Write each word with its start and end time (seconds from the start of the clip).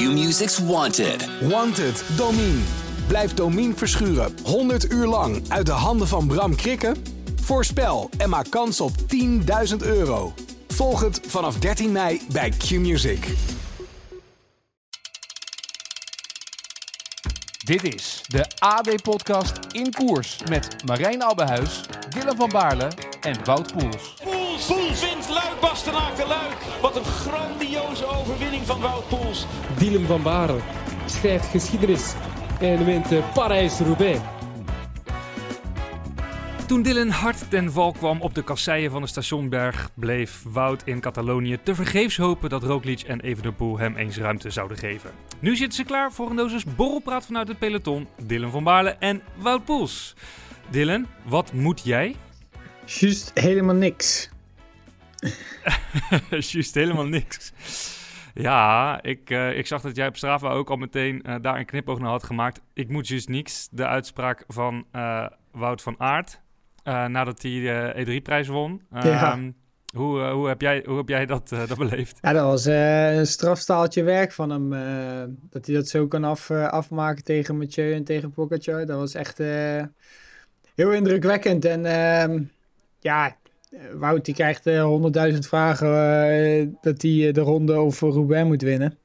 Q-Music's 0.00 0.58
Wanted. 0.58 1.28
Wanted, 1.40 2.04
Domine. 2.16 2.60
Blijf 3.06 3.34
Domine 3.34 3.74
verschuren 3.74 4.34
100 4.44 4.92
uur 4.92 5.06
lang 5.06 5.42
uit 5.48 5.66
de 5.66 5.72
handen 5.72 6.08
van 6.08 6.26
Bram 6.26 6.56
Krikken? 6.56 6.96
Voorspel 7.42 8.10
en 8.18 8.28
maak 8.28 8.50
kans 8.50 8.80
op 8.80 8.92
10.000 9.70 9.76
euro. 9.78 10.32
Volg 10.68 11.00
het 11.00 11.20
vanaf 11.26 11.58
13 11.58 11.92
mei 11.92 12.20
bij 12.32 12.50
Q-Music. 12.50 13.26
Dit 17.64 17.94
is 17.94 18.22
de 18.26 18.44
AD-podcast 18.58 19.58
in 19.72 19.92
koers 19.92 20.36
met 20.48 20.84
Marijn 20.84 21.22
Abbehuis, 21.22 21.80
Willem 22.10 22.36
van 22.36 22.48
Baarle 22.48 22.88
en 23.20 23.44
Wout 23.44 23.72
Poels. 23.72 24.14
Poels, 24.22 24.66
Poels 24.66 25.00
wint 25.00 25.28
Luik 25.28 25.60
Bastenaken 25.60 26.26
Luik. 26.26 26.56
Wat 26.80 26.96
een 26.96 27.04
grandioze 27.04 28.06
overwinning 28.06 28.49
van 28.70 28.80
Wout 28.80 29.08
Poels. 29.08 29.46
Dylan 29.78 30.06
van 30.06 30.22
Baren 30.22 30.62
schrijft 31.06 31.44
geschiedenis 31.44 32.14
en 32.60 32.84
wint 32.84 33.12
uh, 33.12 33.32
Parijs-Roubaix. 33.32 34.20
Toen 36.66 36.82
Dylan 36.82 37.08
hard 37.08 37.50
ten 37.50 37.72
val 37.72 37.92
kwam 37.92 38.20
op 38.20 38.34
de 38.34 38.44
kasseien 38.44 38.90
van 38.90 39.02
de 39.02 39.08
stationberg, 39.08 39.90
bleef 39.94 40.42
Wout 40.44 40.82
in 40.84 41.00
Catalonië 41.00 41.58
tevergeefs 41.62 42.16
hopen 42.16 42.48
dat 42.48 42.62
Roglic 42.62 43.00
en 43.00 43.20
Evenepoel 43.20 43.78
hem 43.78 43.96
eens 43.96 44.16
ruimte 44.16 44.50
zouden 44.50 44.76
geven. 44.76 45.10
Nu 45.38 45.56
zitten 45.56 45.76
ze 45.76 45.84
klaar 45.84 46.12
voor 46.12 46.30
een 46.30 46.36
dosis 46.36 46.64
borrelpraat 46.64 47.26
vanuit 47.26 47.48
het 47.48 47.58
peloton, 47.58 48.08
Dylan 48.22 48.50
van 48.50 48.64
Baarle 48.64 48.90
en 48.90 49.22
Wout 49.36 49.64
Poels. 49.64 50.14
Dylan, 50.68 51.06
wat 51.24 51.52
moet 51.52 51.80
jij? 51.84 52.16
Juist 52.84 53.30
helemaal 53.34 53.74
niks. 53.74 54.30
Juist 56.52 56.74
helemaal 56.74 57.06
niks. 57.06 57.52
Ja, 58.34 59.02
ik, 59.02 59.30
uh, 59.30 59.58
ik 59.58 59.66
zag 59.66 59.80
dat 59.80 59.96
jij 59.96 60.06
op 60.06 60.16
Strava 60.16 60.50
ook 60.50 60.70
al 60.70 60.76
meteen 60.76 61.22
uh, 61.26 61.34
daar 61.40 61.58
een 61.58 61.64
knipoog 61.64 61.98
naar 61.98 62.10
had 62.10 62.24
gemaakt. 62.24 62.60
Ik 62.72 62.88
moet 62.88 63.08
juist 63.08 63.28
niks. 63.28 63.68
De 63.70 63.86
uitspraak 63.86 64.44
van 64.48 64.84
uh, 64.92 65.26
Wout 65.52 65.82
van 65.82 65.94
Aert 65.98 66.40
nadat 66.84 67.42
hij 67.42 67.50
de 67.50 68.04
E3-prijs 68.04 68.48
won. 68.48 68.82
Ja. 68.90 69.32
Um, 69.32 69.54
hoe, 69.94 70.20
hoe, 70.20 70.48
heb 70.48 70.60
jij, 70.60 70.82
hoe 70.86 70.96
heb 70.96 71.08
jij 71.08 71.26
dat, 71.26 71.48
dat 71.48 71.78
beleefd? 71.78 72.18
Ja, 72.20 72.32
dat 72.32 72.44
was 72.44 72.64
een 72.64 73.26
strafstaaltje 73.26 74.02
werk 74.02 74.32
van 74.32 74.50
hem. 74.50 74.70
dat 75.50 75.66
hij 75.66 75.74
dat 75.74 75.88
zo 75.88 76.06
kan 76.06 76.24
af, 76.24 76.50
afmaken 76.50 77.24
tegen 77.24 77.58
Mathieu 77.58 77.94
en 77.94 78.04
tegen 78.04 78.30
Pogacar. 78.30 78.86
Dat 78.86 78.98
was 78.98 79.14
echt 79.14 79.38
heel 80.74 80.92
indrukwekkend. 80.92 81.64
En 81.64 81.84
ehm, 81.84 82.42
ja, 83.00 83.36
Wout 83.92 84.24
die 84.24 84.34
krijgt 84.34 84.64
honderdduizend 84.64 85.46
vragen 85.46 85.88
uh, 85.88 86.68
dat 86.80 87.02
hij 87.02 87.32
de 87.32 87.40
ronde 87.40 87.72
over 87.72 88.08
Roubaix 88.08 88.48
moet 88.48 88.62
winnen. 88.62 88.98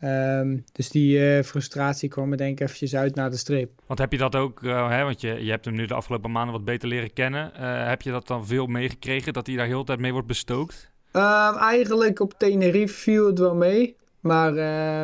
Um, 0.00 0.64
dus 0.72 0.90
die 0.90 1.18
uh, 1.18 1.42
frustratie 1.42 2.08
kwam 2.08 2.30
er 2.30 2.36
denk 2.36 2.52
ik 2.52 2.60
eventjes 2.60 2.96
uit 2.96 3.14
naar 3.14 3.30
de 3.30 3.36
streep. 3.36 3.70
Want 3.86 3.98
heb 3.98 4.12
je 4.12 4.18
dat 4.18 4.36
ook, 4.36 4.62
hè, 4.62 5.02
want 5.04 5.20
je, 5.20 5.44
je 5.44 5.50
hebt 5.50 5.64
hem 5.64 5.74
nu 5.74 5.86
de 5.86 5.94
afgelopen 5.94 6.30
maanden 6.30 6.52
wat 6.52 6.64
beter 6.64 6.88
leren 6.88 7.12
kennen. 7.12 7.50
heb 7.88 8.02
je 8.02 8.10
dat 8.10 8.26
dan 8.26 8.46
veel 8.46 8.66
meegekregen, 8.66 9.32
dat 9.32 9.46
hij 9.46 9.56
daar 9.56 9.66
heel 9.66 9.78
de 9.78 9.84
tijd 9.84 9.98
mee 9.98 10.12
wordt 10.12 10.26
bestookt? 10.26 10.90
Um, 11.12 11.56
eigenlijk 11.56 12.20
op 12.20 12.34
Tenerife 12.38 12.94
viel 12.94 13.26
het 13.26 13.38
wel 13.38 13.54
mee. 13.54 13.96
Maar 14.20 14.50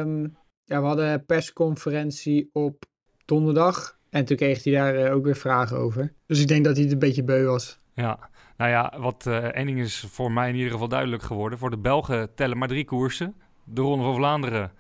um, 0.01 0.37
ja, 0.65 0.81
we 0.81 0.87
hadden 0.87 1.09
een 1.09 1.25
persconferentie 1.25 2.51
op 2.53 2.85
donderdag. 3.25 3.99
En 4.11 4.25
toen 4.25 4.37
kreeg 4.37 4.65
hij 4.65 4.73
daar 4.73 5.13
ook 5.13 5.25
weer 5.25 5.37
vragen 5.37 5.77
over. 5.77 6.13
Dus 6.27 6.41
ik 6.41 6.49
denk 6.49 6.65
dat 6.65 6.75
hij 6.75 6.83
het 6.85 6.93
een 6.93 6.99
beetje 6.99 7.25
beu 7.25 7.45
was. 7.45 7.79
Ja, 7.95 8.31
nou 8.57 8.71
ja, 8.71 8.93
wat 8.99 9.25
uh, 9.29 9.37
één 9.37 9.67
ding 9.67 9.81
is 9.81 10.07
voor 10.11 10.33
mij 10.33 10.49
in 10.49 10.55
ieder 10.55 10.73
geval 10.73 10.89
duidelijk 10.89 11.23
geworden. 11.23 11.59
Voor 11.59 11.71
de 11.71 11.79
Belgen 11.79 12.35
tellen 12.35 12.59
maar 12.59 12.69
drie 12.69 12.85
koersen. 12.85 13.35
De 13.65 13.81
Ronde 13.81 14.05
van 14.05 14.15
Vlaanderen, 14.15 14.73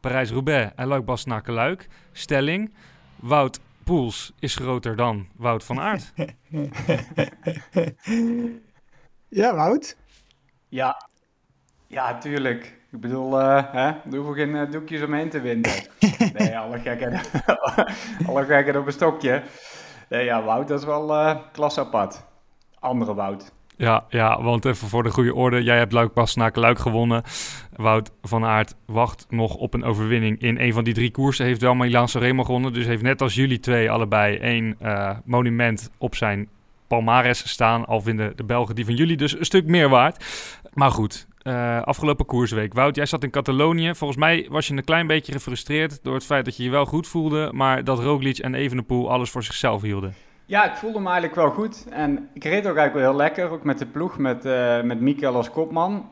Parijs-Roubaix 0.00 0.72
en 0.74 0.86
Luik-Bastenaken-Luik. 0.86 1.88
Stelling, 2.12 2.74
Wout 3.16 3.60
Poels 3.84 4.32
is 4.38 4.56
groter 4.56 4.96
dan 4.96 5.28
Wout 5.36 5.64
van 5.64 5.80
Aert. 5.80 6.12
ja, 9.40 9.54
Wout? 9.54 9.96
Ja, 10.68 11.08
ja, 11.86 12.18
tuurlijk. 12.18 12.78
Ik 12.90 13.00
bedoel, 13.00 13.40
uh, 13.40 13.72
hè, 13.72 13.86
er 13.88 14.16
hoeven 14.16 14.34
geen 14.34 14.54
uh, 14.54 14.70
doekjes 14.70 15.02
omheen 15.02 15.28
te 15.28 15.40
winnen. 15.40 15.70
nee, 16.38 16.58
alle 16.58 16.78
gekheid, 16.78 17.30
alle 18.28 18.44
gekheid 18.44 18.76
op 18.76 18.86
een 18.86 18.92
stokje. 18.92 19.42
Nee, 20.08 20.24
ja, 20.24 20.42
Wout, 20.42 20.68
dat 20.68 20.78
is 20.78 20.86
wel 20.86 21.10
uh, 21.10 21.36
klas 21.52 21.78
apart 21.78 22.28
andere 22.80 23.14
Wout. 23.14 23.52
Ja, 23.76 24.04
ja, 24.08 24.42
want 24.42 24.64
even 24.64 24.88
voor 24.88 25.02
de 25.02 25.10
goede 25.10 25.34
orde. 25.34 25.62
Jij 25.62 25.78
hebt 25.78 25.92
Luik 25.92 26.12
Bastenaken 26.12 26.60
Luik 26.60 26.78
gewonnen. 26.78 27.22
Wout 27.76 28.10
van 28.22 28.44
Aert 28.44 28.74
wacht 28.86 29.26
nog 29.28 29.54
op 29.54 29.74
een 29.74 29.84
overwinning 29.84 30.40
in 30.40 30.58
een 30.58 30.72
van 30.72 30.84
die 30.84 30.94
drie 30.94 31.10
koersen. 31.10 31.46
Heeft 31.46 31.60
wel 31.60 31.74
Milan 31.74 32.08
Sanremo 32.08 32.44
gewonnen. 32.44 32.72
Dus 32.72 32.86
heeft 32.86 33.02
net 33.02 33.22
als 33.22 33.34
jullie 33.34 33.60
twee 33.60 33.90
allebei 33.90 34.36
één 34.36 34.76
uh, 34.82 35.10
monument 35.24 35.90
op 35.98 36.14
zijn 36.14 36.48
palmares 36.86 37.48
staan. 37.48 37.86
Al 37.86 38.00
vinden 38.00 38.36
de 38.36 38.44
Belgen 38.44 38.74
die 38.74 38.84
van 38.84 38.94
jullie 38.94 39.16
dus 39.16 39.38
een 39.38 39.44
stuk 39.44 39.66
meer 39.66 39.88
waard. 39.88 40.24
Maar 40.74 40.90
goed, 40.90 41.26
uh, 41.42 41.82
afgelopen 41.82 42.26
koersweek. 42.26 42.74
Wout, 42.74 42.96
jij 42.96 43.06
zat 43.06 43.22
in 43.22 43.30
Catalonië. 43.30 43.94
Volgens 43.94 44.18
mij 44.18 44.46
was 44.50 44.66
je 44.66 44.76
een 44.76 44.84
klein 44.84 45.06
beetje 45.06 45.32
gefrustreerd 45.32 45.98
door 46.02 46.14
het 46.14 46.24
feit 46.24 46.44
dat 46.44 46.56
je 46.56 46.62
je 46.62 46.70
wel 46.70 46.86
goed 46.86 47.06
voelde. 47.06 47.50
Maar 47.52 47.84
dat 47.84 47.98
Roglic 47.98 48.38
en 48.38 48.54
Evenepoel 48.54 49.10
alles 49.10 49.30
voor 49.30 49.42
zichzelf 49.42 49.82
hielden. 49.82 50.14
Ja, 50.50 50.70
ik 50.70 50.76
voelde 50.76 50.98
me 50.98 51.04
eigenlijk 51.04 51.34
wel 51.34 51.50
goed. 51.50 51.86
En 51.90 52.28
ik 52.32 52.44
reed 52.44 52.66
ook 52.66 52.76
eigenlijk 52.76 52.92
wel 52.94 53.02
heel 53.02 53.16
lekker. 53.16 53.50
Ook 53.50 53.64
met 53.64 53.78
de 53.78 53.86
ploeg, 53.86 54.18
met, 54.18 54.44
uh, 54.46 54.82
met 54.82 55.00
Mikael 55.00 55.34
als 55.34 55.50
kopman. 55.50 56.08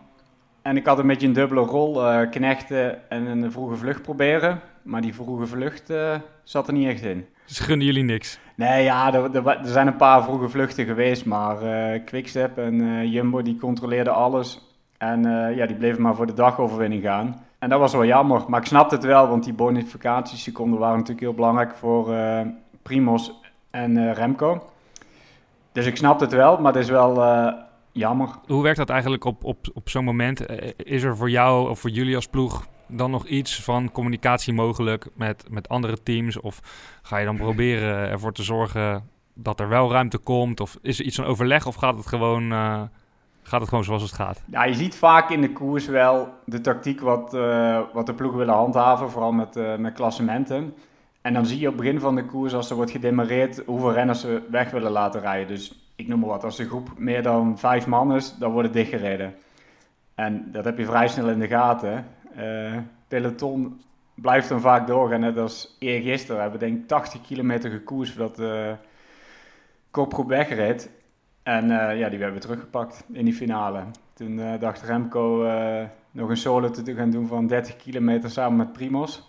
En 0.63 0.77
ik 0.77 0.87
had 0.87 0.99
een 0.99 1.07
beetje 1.07 1.27
een 1.27 1.33
dubbele 1.33 1.61
rol. 1.61 2.03
Uh, 2.03 2.31
knechten 2.31 3.11
en 3.11 3.27
een 3.27 3.53
vroege 3.53 3.77
vlucht 3.77 4.03
proberen. 4.03 4.61
Maar 4.83 5.01
die 5.01 5.15
vroege 5.15 5.47
vlucht 5.47 5.91
uh, 5.91 6.15
zat 6.43 6.67
er 6.67 6.73
niet 6.73 6.89
echt 6.89 7.03
in. 7.03 7.27
Dus 7.47 7.59
gunnen 7.59 7.87
jullie 7.87 8.03
niks? 8.03 8.39
Nee, 8.55 8.85
ja, 8.85 9.15
er, 9.15 9.37
er, 9.37 9.47
er 9.47 9.59
zijn 9.63 9.87
een 9.87 9.97
paar 9.97 10.23
vroege 10.23 10.49
vluchten 10.49 10.85
geweest. 10.85 11.25
Maar 11.25 11.63
uh, 11.63 12.05
Quickstep 12.05 12.59
en 12.59 13.09
Jumbo 13.11 13.43
die 13.43 13.59
controleerden 13.59 14.15
alles. 14.15 14.77
En 14.99 15.23
ja, 15.55 15.67
die 15.67 15.77
bleven 15.77 16.03
maar 16.03 16.15
voor 16.15 16.27
de 16.27 16.35
dagoverwinning 16.35 17.03
gaan. 17.03 17.45
En 17.59 17.69
dat 17.69 17.79
was 17.79 17.93
wel 17.93 18.05
jammer. 18.05 18.45
Maar 18.49 18.61
ik 18.61 18.67
snapte 18.67 18.95
het 18.95 19.05
wel, 19.05 19.29
want 19.29 19.45
die 19.45 19.53
bonificatieseconden 19.53 20.79
waren 20.79 20.97
natuurlijk 20.97 21.27
heel 21.27 21.35
belangrijk 21.35 21.75
voor 21.75 22.15
Primos 22.83 23.47
en 23.71 23.97
uh, 23.97 24.13
Remco. 24.13 24.71
Dus 25.73 25.87
ik 25.87 25.97
snap 25.97 26.21
het 26.21 26.33
wel, 26.33 26.59
maar 26.59 26.73
het 26.73 26.83
is 26.83 26.89
wel 26.89 27.17
uh, 27.17 27.53
jammer. 27.93 28.29
Hoe 28.47 28.63
werkt 28.63 28.79
dat 28.79 28.91
eigenlijk 28.91 29.25
op, 29.25 29.45
op, 29.45 29.67
op 29.75 29.89
zo'n 29.89 30.05
moment? 30.05 30.51
Uh, 30.51 30.71
is 30.77 31.03
er 31.03 31.17
voor 31.17 31.31
jou 31.31 31.71
of 31.71 31.81
voor 31.81 31.91
jullie 31.91 32.15
als 32.15 32.27
ploeg 32.27 32.67
dan 32.87 33.11
nog 33.11 33.27
iets 33.27 33.63
van 33.63 33.91
communicatie 33.93 34.53
mogelijk 34.53 35.09
met, 35.15 35.45
met 35.51 35.69
andere 35.69 36.03
teams? 36.03 36.41
Of 36.41 36.61
ga 37.03 37.17
je 37.17 37.25
dan 37.25 37.37
proberen 37.37 38.09
ervoor 38.09 38.33
te 38.33 38.43
zorgen 38.43 39.09
dat 39.35 39.61
er 39.61 39.69
wel 39.69 39.93
ruimte 39.93 40.19
komt? 40.19 40.61
Of 40.61 40.77
is 40.83 40.99
er 40.99 41.05
iets 41.05 41.17
van 41.17 41.25
overleg 41.25 41.67
of 41.67 41.75
gaat 41.75 41.97
het 41.97 42.07
gewoon, 42.07 42.51
gaat 43.43 43.61
het 43.61 43.69
gewoon 43.69 43.85
zoals 43.85 44.03
het 44.03 44.13
gaat? 44.13 44.43
Ja, 44.51 44.65
je 44.65 44.75
ziet 44.75 44.97
vaak 44.97 45.31
in 45.31 45.41
de 45.41 45.53
koers 45.53 45.87
wel 45.87 46.29
de 46.45 46.61
tactiek 46.61 47.01
wat, 47.01 47.33
wat 47.93 48.07
de 48.07 48.15
ploegen 48.15 48.39
willen 48.39 48.55
handhaven, 48.55 49.11
vooral 49.11 49.33
met, 49.33 49.79
met 49.79 49.95
klassementen. 49.95 50.75
En 51.23 51.35
dan 51.35 51.47
zie 51.47 51.59
je 51.59 51.69
op 51.69 51.73
het 51.73 51.83
begin 51.83 52.01
van 52.01 52.15
de 52.15 52.25
koers, 52.25 52.55
als 52.55 52.71
er 52.71 52.77
wordt 52.77 52.91
gedemareerd, 52.91 53.63
hoeveel 53.67 53.93
renners 53.93 54.21
ze 54.21 54.43
weg 54.51 54.71
willen 54.71 54.91
laten 54.91 55.21
rijden. 55.21 55.49
Dus 55.49 55.91
ik 55.97 56.09
noem 56.09 56.21
maar 56.21 56.29
wat, 56.29 56.45
als 56.45 56.57
de 56.57 56.67
groep 56.67 56.93
meer 56.97 57.23
dan 57.23 57.59
vijf 57.59 57.87
man 57.87 58.15
is, 58.15 58.35
dan 58.39 58.53
wordt 58.53 58.69
het 58.69 58.77
dichtgereden. 58.77 59.35
En 60.15 60.49
dat 60.53 60.65
heb 60.65 60.79
je 60.79 60.85
vrij 60.85 61.09
snel 61.09 61.29
in 61.29 61.39
de 61.39 61.47
gaten. 61.47 62.07
Uh, 62.39 62.77
peloton 63.09 63.81
blijft 64.15 64.49
dan 64.49 64.61
vaak 64.61 64.87
doorgaan, 64.87 65.21
net 65.21 65.39
als 65.39 65.77
eergisteren. 65.79 66.37
We 66.37 66.43
hebben 66.43 66.61
denk 66.61 66.79
ik 66.79 66.89
80 66.89 67.21
kilometer 67.21 67.71
gekoers 67.71 68.11
voordat 68.11 68.37
de 68.37 68.77
kopgroep 69.91 70.29
wegreed. 70.29 70.91
En 71.43 71.65
uh, 71.65 71.99
ja, 71.99 72.09
die 72.09 72.19
hebben 72.19 72.33
we 72.33 72.47
teruggepakt 72.47 73.05
in 73.13 73.25
die 73.25 73.35
finale. 73.35 73.83
Toen 74.15 74.39
uh, 74.39 74.61
dacht 74.61 74.83
Remco 74.83 75.43
nog 76.11 76.29
een 76.29 76.37
solo 76.37 76.71
te 76.71 76.95
gaan 76.95 77.11
doen 77.11 77.27
van 77.27 77.47
30 77.47 77.77
kilometer 77.77 78.31
samen 78.31 78.57
met 78.57 78.73
Primos. 78.73 79.28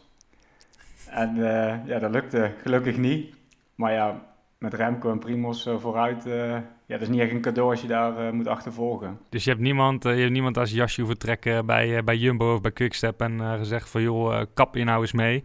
En 1.09 1.35
uh, 1.35 1.85
ja, 1.85 1.99
dat 1.99 2.11
lukte 2.11 2.51
gelukkig 2.61 2.97
niet. 2.97 3.35
Maar 3.75 3.93
ja, 3.93 4.21
met 4.57 4.73
Remco 4.73 5.11
en 5.11 5.19
Primos 5.19 5.67
uh, 5.67 5.77
vooruit, 5.77 6.25
uh, 6.25 6.33
ja, 6.53 6.63
dat 6.85 7.01
is 7.01 7.07
niet 7.07 7.19
echt 7.19 7.31
een 7.31 7.41
cadeau 7.41 7.69
als 7.69 7.81
je 7.81 7.87
daar 7.87 8.33
moet 8.33 8.47
achtervolgen. 8.47 9.19
Dus 9.29 9.43
je 9.43 9.49
hebt 9.49 9.61
niemand, 9.61 10.03
je 10.03 10.09
hebt 10.09 10.31
niemand 10.31 10.57
als 10.57 10.71
jasje 10.71 11.01
hoeven 11.01 11.19
trekken 11.19 11.65
bij, 11.65 12.03
bij 12.03 12.15
Jumbo 12.15 12.53
of 12.53 12.61
bij 12.61 12.71
Quickstep 12.71 13.21
en 13.21 13.41
gezegd 13.57 13.89
van 13.89 14.01
joh, 14.01 14.41
kap 14.53 14.75
je 14.75 14.83
nou 14.83 15.01
eens 15.01 15.13
mee. 15.13 15.43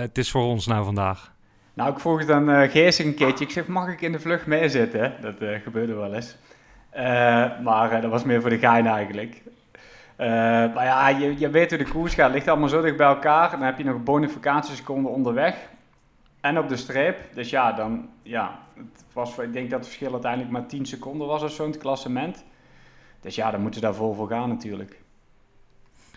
het 0.00 0.18
is 0.18 0.30
voor 0.30 0.42
ons 0.42 0.66
nou 0.66 0.84
vandaag. 0.84 1.32
Nou, 1.74 1.92
ik 1.92 1.98
vroeg 1.98 2.18
het 2.18 2.30
aan 2.30 2.68
Geesig 2.68 3.06
een 3.06 3.14
keertje. 3.14 3.44
Ik 3.44 3.50
zeg, 3.50 3.66
mag 3.66 3.88
ik 3.88 4.00
in 4.00 4.12
de 4.12 4.20
vlucht 4.20 4.46
meezitten? 4.46 5.12
Dat 5.20 5.34
gebeurde 5.62 5.94
wel 5.94 6.14
eens. 6.14 6.36
maar 7.64 8.00
dat 8.00 8.10
was 8.10 8.24
meer 8.24 8.40
voor 8.40 8.50
de 8.50 8.58
gein 8.58 8.86
eigenlijk. 8.86 9.42
Uh, 10.18 10.26
maar 10.74 10.84
ja, 10.84 11.08
je, 11.08 11.38
je 11.38 11.50
weet 11.50 11.70
hoe 11.70 11.78
de 11.78 11.90
koers 11.90 12.14
gaat. 12.14 12.24
Het 12.24 12.34
ligt 12.34 12.48
allemaal 12.48 12.68
zo 12.68 12.82
dicht 12.82 12.96
bij 12.96 13.06
elkaar. 13.06 13.50
Dan 13.50 13.62
heb 13.62 13.78
je 13.78 13.84
nog 13.84 14.02
bonificatieseconden 14.02 15.12
onderweg. 15.12 15.68
En 16.40 16.58
op 16.58 16.68
de 16.68 16.76
streep. 16.76 17.18
Dus 17.34 17.50
ja, 17.50 17.72
dan, 17.72 18.08
ja 18.22 18.58
het 18.74 19.04
was, 19.12 19.38
ik 19.38 19.52
denk 19.52 19.70
dat 19.70 19.78
het 19.78 19.88
verschil 19.88 20.12
uiteindelijk 20.12 20.52
maar 20.52 20.66
10 20.66 20.86
seconden 20.86 21.26
was 21.26 21.42
of 21.42 21.50
zo 21.50 21.64
in 21.64 21.70
het 21.70 21.80
klassement. 21.80 22.44
Dus 23.20 23.34
ja, 23.34 23.50
dan 23.50 23.60
moeten 23.60 23.80
ze 23.80 23.86
daar 23.86 23.94
vol 23.94 24.14
voor 24.14 24.28
gaan 24.28 24.48
natuurlijk. 24.48 25.02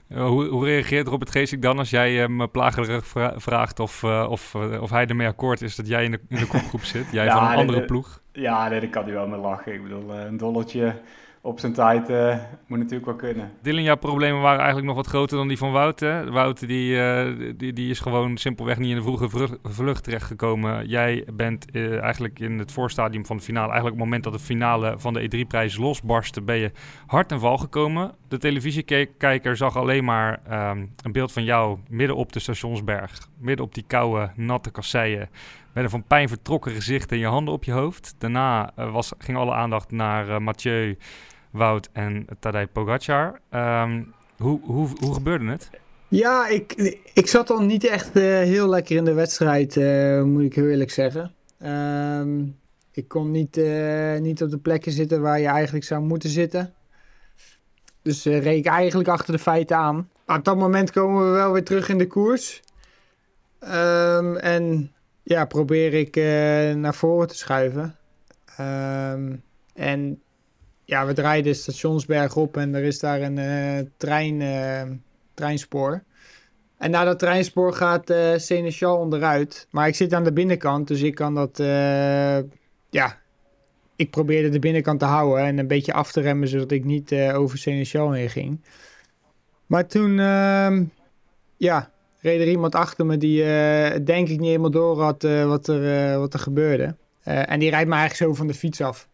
Uh, 0.09 0.27
hoe, 0.27 0.45
hoe, 0.45 0.65
reageert 0.65 1.07
Robert 1.07 1.31
Geesink 1.31 1.61
dan 1.61 1.77
als 1.77 1.89
jij 1.89 2.13
hem 2.13 2.51
plagerig 2.51 3.07
vraagt 3.35 3.79
of, 3.79 4.03
uh, 4.03 4.27
of, 4.29 4.53
uh, 4.53 4.81
of 4.81 4.89
hij 4.89 5.05
ermee 5.05 5.27
akkoord 5.27 5.61
is 5.61 5.75
dat 5.75 5.87
jij 5.87 6.03
in 6.03 6.11
de, 6.11 6.19
in 6.29 6.37
de 6.37 6.47
kopgroep 6.47 6.83
zit? 6.83 7.11
Jij 7.11 7.25
ja, 7.25 7.33
van 7.33 7.51
een 7.51 7.57
andere 7.57 7.85
ploeg? 7.85 8.21
Ja, 8.31 8.67
nee, 8.67 8.89
kan 8.89 9.03
hij 9.03 9.13
wel 9.13 9.27
mee 9.27 9.39
lachen. 9.39 9.73
Ik 9.73 9.83
bedoel, 9.83 10.15
een 10.15 10.37
dolletje 10.37 11.01
op 11.47 11.59
zijn 11.59 11.73
tijd 11.73 12.09
uh, 12.09 12.35
moet 12.67 12.77
natuurlijk 12.77 13.05
wel 13.05 13.15
kunnen. 13.15 13.51
Dylan, 13.61 13.83
jouw 13.83 13.95
problemen 13.95 14.41
waren 14.41 14.57
eigenlijk 14.57 14.87
nog 14.87 14.95
wat 14.95 15.07
groter 15.07 15.37
dan 15.37 15.47
die 15.47 15.57
van 15.57 15.71
Wout. 15.71 15.99
Hè? 15.99 16.31
Wout 16.31 16.67
die, 16.67 16.95
uh, 16.95 17.53
die, 17.57 17.73
die 17.73 17.89
is 17.89 17.99
gewoon 17.99 18.37
simpelweg 18.37 18.77
niet 18.77 18.89
in 18.89 18.95
de 18.95 19.01
vroege 19.01 19.57
vlucht, 19.63 20.03
terechtgekomen. 20.03 20.87
Jij 20.87 21.27
bent 21.33 21.65
uh, 21.71 22.01
eigenlijk 22.01 22.39
in 22.39 22.59
het 22.59 22.71
voorstadium 22.71 23.25
van 23.25 23.37
de 23.37 23.43
finale, 23.43 23.71
eigenlijk 23.71 23.95
op 23.95 24.01
het 24.01 24.09
moment 24.09 24.23
dat 24.23 24.33
de 24.33 24.45
finale 24.45 24.93
van 24.97 25.13
de 25.13 25.21
E3-prijs 25.21 25.77
losbarstte, 25.77 26.41
ben 26.41 26.57
je 26.57 26.71
hard 27.05 27.31
en 27.31 27.39
val 27.39 27.57
gekomen. 27.57 28.11
De 28.27 28.37
televisiekijker 28.37 29.57
zag 29.57 29.77
alleen 29.77 30.03
maar 30.03 30.39
um, 30.69 30.91
een 31.01 31.11
beeld 31.11 31.31
van 31.31 31.43
jou 31.43 31.77
midden 31.89 32.15
op 32.15 32.33
de 32.33 32.39
stationsberg. 32.39 33.27
Midden 33.37 33.65
op 33.65 33.73
die 33.73 33.83
koude, 33.87 34.31
natte 34.35 34.71
kasseien. 34.71 35.29
Met 35.73 35.83
een 35.83 35.89
van 35.89 36.03
pijn 36.03 36.27
vertrokken 36.27 36.71
gezicht 36.71 37.11
en 37.11 37.17
je 37.17 37.25
handen 37.25 37.53
op 37.53 37.63
je 37.63 37.71
hoofd. 37.71 38.15
Daarna 38.17 38.71
was, 38.75 39.13
ging 39.17 39.37
alle 39.37 39.53
aandacht 39.53 39.91
naar 39.91 40.41
Mathieu 40.41 40.97
Wout 41.57 41.89
en 41.93 42.25
Tadej 42.39 42.67
Pogacar. 42.67 43.39
Um, 43.51 44.13
hoe, 44.37 44.59
hoe, 44.63 44.87
hoe 44.99 45.13
gebeurde 45.13 45.45
het? 45.45 45.69
Ja, 46.07 46.47
ik, 46.47 46.73
ik 47.13 47.27
zat 47.27 47.49
al 47.49 47.61
niet 47.61 47.83
echt 47.83 48.17
uh, 48.17 48.23
heel 48.23 48.69
lekker 48.69 48.95
in 48.95 49.05
de 49.05 49.13
wedstrijd, 49.13 49.75
uh, 49.75 50.23
moet 50.23 50.43
ik 50.43 50.55
heel 50.55 50.67
eerlijk 50.67 50.91
zeggen. 50.91 51.33
Um, 51.63 52.57
ik 52.91 53.07
kon 53.07 53.31
niet, 53.31 53.57
uh, 53.57 54.17
niet 54.17 54.43
op 54.43 54.49
de 54.49 54.57
plekken 54.57 54.91
zitten 54.91 55.21
waar 55.21 55.39
je 55.39 55.47
eigenlijk 55.47 55.85
zou 55.85 56.01
moeten 56.01 56.29
zitten. 56.29 56.73
Dus 58.01 58.23
reed 58.25 58.57
ik 58.57 58.65
eigenlijk 58.65 59.09
achter 59.09 59.33
de 59.33 59.39
feiten 59.39 59.77
aan. 59.77 60.09
Maar 60.25 60.37
op 60.37 60.45
dat 60.45 60.57
moment 60.57 60.91
komen 60.91 61.25
we 61.25 61.31
wel 61.31 61.51
weer 61.51 61.63
terug 61.63 61.89
in 61.89 61.97
de 61.97 62.07
koers. 62.07 62.61
Um, 63.63 64.35
en 64.35 64.91
ja, 65.23 65.45
probeer 65.45 65.93
ik 65.93 66.15
naar 66.75 66.95
voren 66.95 67.27
te 67.27 67.37
schuiven. 67.37 67.95
en 69.73 70.21
ja, 70.87 71.05
we 71.05 71.13
draaien 71.13 71.43
de 71.43 71.53
stationsberg 71.53 72.35
op 72.35 72.57
en 72.57 72.75
er 72.75 72.83
is 72.83 72.99
daar 72.99 73.21
een 73.21 73.37
uh, 73.37 73.87
trein, 73.97 74.39
uh, 74.39 74.81
treinspoor. 75.33 76.03
En 76.77 76.91
na 76.91 77.03
dat 77.03 77.19
treinspoor 77.19 77.73
gaat 77.73 78.09
uh, 78.09 78.99
onderuit. 78.99 79.67
Maar 79.71 79.87
ik 79.87 79.95
zit 79.95 80.13
aan 80.13 80.23
de 80.23 80.33
binnenkant, 80.33 80.87
dus 80.87 81.01
ik 81.01 81.15
kan 81.15 81.35
dat... 81.35 81.57
ja, 82.89 83.19
ik 83.95 84.09
probeerde 84.09 84.49
de 84.49 84.59
binnenkant 84.59 84.99
te 84.99 85.05
houden 85.05 85.45
en 85.45 85.57
een 85.57 85.67
beetje 85.67 85.93
af 85.93 86.11
te 86.11 86.21
remmen... 86.21 86.47
zodat 86.47 86.71
ik 86.71 86.83
niet 86.83 87.13
over 87.13 87.57
Seneschal 87.57 88.11
heen 88.11 88.29
ging. 88.29 88.61
Maar 89.65 89.87
toen, 89.87 90.19
ehm, 90.19 90.83
ja, 91.57 91.91
reed 92.19 92.41
er 92.41 92.47
iemand 92.47 92.75
achter 92.75 93.05
me 93.05 93.17
die 93.17 93.43
denk 94.03 94.27
ik 94.27 94.39
niet 94.39 94.49
helemaal 94.49 94.71
door 94.71 95.01
had 95.01 95.21
wat, 95.23 95.67
er, 95.67 96.19
wat 96.19 96.33
er 96.33 96.39
gebeurde. 96.39 96.95
en 97.23 97.59
die 97.59 97.69
rijdt 97.69 97.89
me 97.89 97.95
eigenlijk 97.95 98.31
zo 98.31 98.33
van 98.33 98.47
de 98.47 98.53
fiets 98.53 98.81
af. 98.81 99.09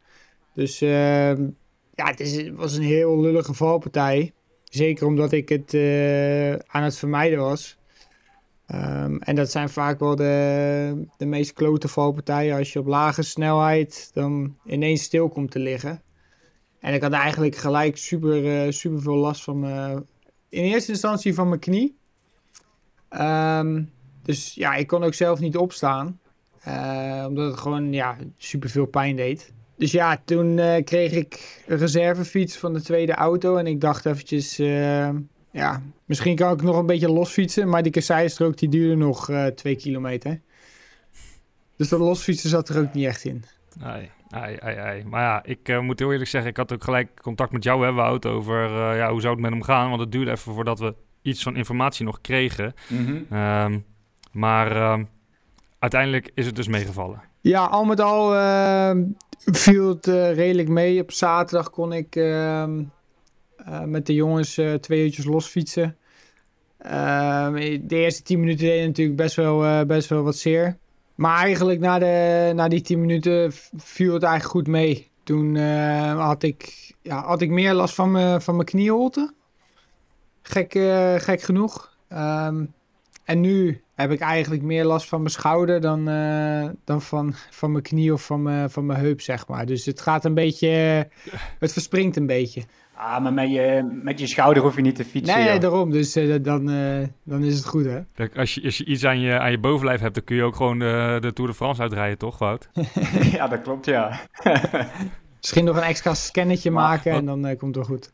Dus 0.54 0.82
ehm, 0.82 1.46
ja, 1.96 2.06
het, 2.06 2.20
is, 2.20 2.50
was 2.50 2.76
een 2.76 2.84
heel 2.84 3.20
lullige 3.20 3.54
valpartij. 3.54 4.34
Zeker 4.64 5.08
omdat 5.08 5.32
ik 5.32 5.50
het 5.50 5.74
uh, 5.74 6.54
aan 6.54 6.84
het 6.84 6.98
vermijden 6.98 7.40
was. 7.40 7.78
Um, 8.68 9.22
en 9.22 9.36
dat 9.36 9.52
zijn 9.52 9.70
vaak 9.70 10.00
wel 10.00 10.16
de, 10.16 11.08
de 11.18 11.26
meest 11.26 11.54
klote 11.54 11.88
valpartijen. 11.88 12.58
Als 12.58 12.74
je 12.74 12.80
op 12.80 12.88
lage 12.88 13.22
snelheid 13.22 14.10
dan 14.14 14.58
ineens 14.66 15.04
stil 15.04 15.30
komt 15.30 15.52
te 15.52 15.60
liggen. 15.60 16.02
En 16.80 16.94
ik 16.94 17.02
had 17.02 17.12
eigenlijk 17.12 17.56
gelijk 17.56 17.98
super, 17.98 18.66
uh, 18.66 18.72
super 18.72 19.02
veel 19.02 19.16
last 19.16 19.44
van 19.44 19.60
mijn... 19.60 20.06
In 20.50 20.64
eerste 20.64 20.92
instantie 20.92 21.34
van 21.34 21.48
mijn 21.48 21.60
knie. 21.60 21.98
Um, 23.10 23.92
dus 24.24 24.54
ja, 24.54 24.74
ik 24.76 24.88
kon 24.88 25.04
ook 25.04 25.14
zelf 25.14 25.40
niet 25.40 25.58
opstaan. 25.58 26.20
Uh, 26.68 27.26
omdat 27.28 27.52
het 27.52 27.60
gewoon 27.60 27.94
ja, 27.94 28.18
super 28.38 28.70
veel 28.70 28.86
pijn 28.86 29.16
deed. 29.16 29.54
Dus 29.84 29.92
ja, 29.92 30.22
toen 30.26 30.58
uh, 30.58 30.76
kreeg 30.84 31.12
ik 31.12 31.62
een 31.68 31.78
reservefiets 31.78 32.58
van 32.58 32.74
de 32.74 32.82
tweede 32.82 33.14
auto. 33.14 33.56
En 33.56 33.68
ik 33.68 33.82
dacht 33.82 34.06
eventjes, 34.06 34.60
uh, 34.60 35.10
ja, 35.52 35.82
misschien 36.06 36.36
kan 36.36 36.54
ik 36.54 36.62
nog 36.62 36.78
een 36.78 36.86
beetje 36.86 37.12
losfietsen. 37.12 37.70
Maar 37.70 37.84
die 37.84 37.92
kasseistrook 37.92 38.58
die 38.58 38.70
duurde 38.70 38.96
nog 38.96 39.30
uh, 39.30 39.46
twee 39.46 39.76
kilometer. 39.76 40.42
Dus 41.76 41.90
dat 41.90 42.00
losfietsen 42.00 42.50
zat 42.50 42.70
er 42.70 42.82
ook 42.82 42.94
niet 42.94 43.06
echt 43.06 43.24
in. 43.24 43.44
Nee, 43.80 44.10
ai, 44.30 44.58
ai, 44.60 44.78
ai. 44.78 45.04
Maar 45.04 45.22
ja, 45.22 45.44
ik 45.44 45.82
moet 45.82 46.00
heel 46.00 46.12
eerlijk 46.12 46.30
zeggen, 46.30 46.50
ik 46.50 46.58
had 46.58 46.74
ook 46.74 46.84
gelijk 46.84 47.10
contact 47.22 47.52
met 47.52 47.64
jou, 47.64 47.86
hè, 47.86 47.92
Wout, 47.92 48.26
over 48.26 48.70
ja, 48.96 49.12
hoe 49.12 49.22
zou 49.22 49.34
het 49.34 49.42
met 49.42 49.52
hem 49.52 49.64
gaan. 49.64 49.90
Want 49.90 50.02
het 50.02 50.12
duurde 50.12 50.32
even 50.32 50.54
voordat 50.54 50.80
we 50.80 50.96
iets 51.22 51.44
van 51.44 51.56
informatie 51.56 52.06
nog 52.06 52.22
kregen. 52.22 52.74
Mm 52.88 53.26
-hmm. 53.30 53.84
maar 54.32 54.76
ehm, 54.76 55.04
uiteindelijk 55.80 56.32
is 56.34 56.46
het 56.46 56.56
dus 56.56 56.68
meegevallen. 56.68 57.22
Ja, 57.42 57.66
al 57.66 57.86
met 57.86 58.00
al 58.00 58.36
ehm, 58.36 59.04
viel 59.46 59.88
het 59.88 60.08
uh, 60.08 60.34
redelijk 60.34 60.70
mee. 60.70 61.02
Op 61.02 61.12
zaterdag 61.12 61.70
kon 61.70 61.94
ik 61.94 62.16
uh, 62.16 62.64
uh, 63.68 63.84
met 63.86 64.06
de 64.06 64.14
jongens 64.14 64.58
uh, 64.58 64.74
twee 64.74 65.04
uurtjes 65.04 65.26
losfietsen. 65.26 65.98
Ehm, 66.78 67.54
de 67.88 67.96
eerste 67.96 68.24
tien 68.24 68.40
minuten 68.40 68.66
deed 68.66 68.86
natuurlijk 68.86 69.18
best 69.18 69.36
wel, 69.36 69.86
best 69.86 70.10
wel 70.10 70.24
wat 70.24 70.36
zeer. 70.36 70.78
Maar 71.16 71.38
eigenlijk 71.38 71.80
na, 71.80 72.00
de, 72.00 72.52
na 72.56 72.68
die 72.68 72.82
tien 72.82 73.00
minuten 73.00 73.52
viel 73.76 74.14
het 74.14 74.24
eigenlijk 74.24 74.54
goed 74.54 74.68
mee. 74.68 75.12
Toen 75.24 75.56
had, 76.18 76.44
ik, 76.44 76.92
ja, 77.02 77.24
had 77.24 77.42
ik 77.42 77.50
meer 77.50 77.74
last 77.74 77.96
van, 77.96 78.42
van 78.42 78.56
mijn 78.56 78.68
knieholte. 78.68 79.34
Gek, 80.42 80.72
gek 81.22 81.42
genoeg. 81.42 81.98
En 83.24 83.42
nu 83.42 83.82
heb 83.96 84.12
ik 84.12 84.20
eigenlijk 84.20 84.64
meer 84.64 84.86
last 84.86 85.08
van 85.08 85.20
mijn 85.20 85.32
schouder 85.32 85.82
dan, 85.82 86.10
uh, 86.10 86.70
dan 86.84 87.02
van, 87.02 87.34
van 87.50 87.72
mijn 87.72 87.84
knie 87.84 88.14
of 88.14 88.26
van 88.26 88.42
mijn, 88.42 88.70
van 88.70 88.86
mijn 88.86 89.00
heup, 89.00 89.22
zeg 89.22 89.48
maar. 89.48 89.66
Dus 89.66 89.86
het 89.86 90.02
gaat 90.02 90.26
een 90.26 90.34
beetje, 90.34 90.68
het 91.60 91.74
verspringt 91.74 92.16
een 92.16 92.28
beetje. 92.28 92.64
Ah, 92.96 93.24
maar 93.24 93.34
met 93.34 93.52
je, 93.52 94.00
met 94.04 94.20
je 94.20 94.28
schouder 94.28 94.64
hoef 94.64 94.76
je 94.76 94.82
niet 94.82 94.96
te 94.96 95.06
fietsen. 95.06 95.38
Nee, 95.38 95.48
nee 95.48 95.60
daarom. 95.60 95.92
Dus 95.92 96.18
uh, 96.18 96.36
dan, 96.42 96.70
uh, 96.70 97.08
dan 97.24 97.44
is 97.44 97.56
het 97.56 97.66
goed, 97.66 97.86
hè? 97.86 98.28
Als 98.36 98.56
je, 98.56 98.64
als 98.64 98.78
je 98.78 98.86
iets 98.86 99.06
aan 99.06 99.20
je, 99.20 99.40
aan 99.40 99.52
je 99.52 99.58
bovenlijf 99.58 100.00
hebt, 100.00 100.14
dan 100.14 100.24
kun 100.24 100.36
je 100.36 100.44
ook 100.44 100.56
gewoon 100.56 100.80
de, 100.80 101.18
de 101.20 101.34
Tour 101.34 101.50
de 101.50 101.56
France 101.56 101.82
uitrijden, 101.82 102.18
toch, 102.18 102.38
Wout? 102.38 102.70
ja, 103.32 103.48
dat 103.48 103.62
klopt, 103.62 103.86
ja. 103.86 104.20
Misschien 105.38 105.64
nog 105.64 105.76
een 105.76 105.84
extra 105.84 106.14
scannetje 106.14 106.72
maken 106.72 107.12
en 107.12 107.26
dan 107.26 107.42
komt 107.42 107.76
het 107.76 107.88
wel 107.88 107.98
goed. 107.98 108.12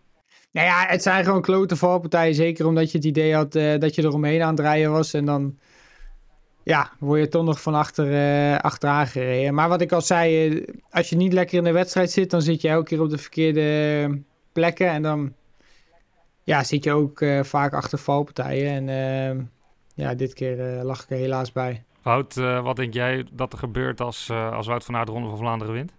Nou 0.51 0.68
ja, 0.68 0.86
het 0.88 1.04
zijn 1.04 1.24
gewoon 1.24 1.42
klote 1.42 1.75
valpartijen. 1.75 2.36
Zeker 2.36 2.68
omdat 2.68 2.92
je 2.92 2.98
het 2.98 3.07
idee 3.07 3.36
had 3.36 3.51
dat 3.51 3.96
je 3.96 4.01
er 4.01 4.13
omheen 4.13 4.42
aan 4.42 4.50
het 4.50 4.60
rijden 4.60 4.92
was. 4.92 5.13
En 5.13 5.25
dan 5.25 5.57
ja, 6.64 6.92
word 7.00 7.19
je 7.19 7.28
toch 7.28 7.45
nog 7.45 7.62
van 7.62 7.76
achter, 7.76 8.12
uh, 8.12 8.57
achteraan 8.57 9.07
gereden. 9.07 9.54
Maar 9.54 9.69
wat 9.69 9.81
ik 9.81 9.92
al 9.92 10.02
zei, 10.02 10.50
uh, 10.50 10.68
als 10.90 11.09
je 11.09 11.16
niet 11.16 11.33
lekker 11.33 11.57
in 11.57 11.64
de 11.64 11.71
wedstrijd 11.71 12.12
zit, 12.12 12.30
dan 12.30 12.42
zit 12.42 12.62
je 12.62 12.68
elke 12.68 12.85
keer 12.85 13.02
op 13.02 13.09
de 13.09 13.18
verkeerde 13.18 14.21
plekken. 14.52 14.88
En 14.88 15.02
dan 15.02 15.33
ja, 16.44 16.64
zit 16.64 16.83
je 16.83 16.92
ook 16.92 17.26
vaak 17.42 17.74
achter 17.74 17.97
valpartijen. 17.97 18.90
En 18.90 19.52
ja, 19.95 20.14
dit 20.14 20.33
keer 20.33 20.83
lag 20.83 21.04
ik 21.04 21.09
er 21.09 21.18
helaas 21.18 21.52
bij. 21.52 21.83
Wout, 22.02 22.36
wat 22.36 22.76
denk 22.76 22.94
jij 22.94 23.26
dat 23.32 23.54
er 23.54 23.60
gebeurt 23.60 24.02
als, 24.02 24.30
als 24.30 24.68
Wout 24.68 24.86
van 24.86 24.96
Aert 24.96 25.08
de 25.08 25.14
Ronde 25.14 25.30
van 25.30 25.38
Vlaanderen 25.38 25.74
wint? 25.74 25.94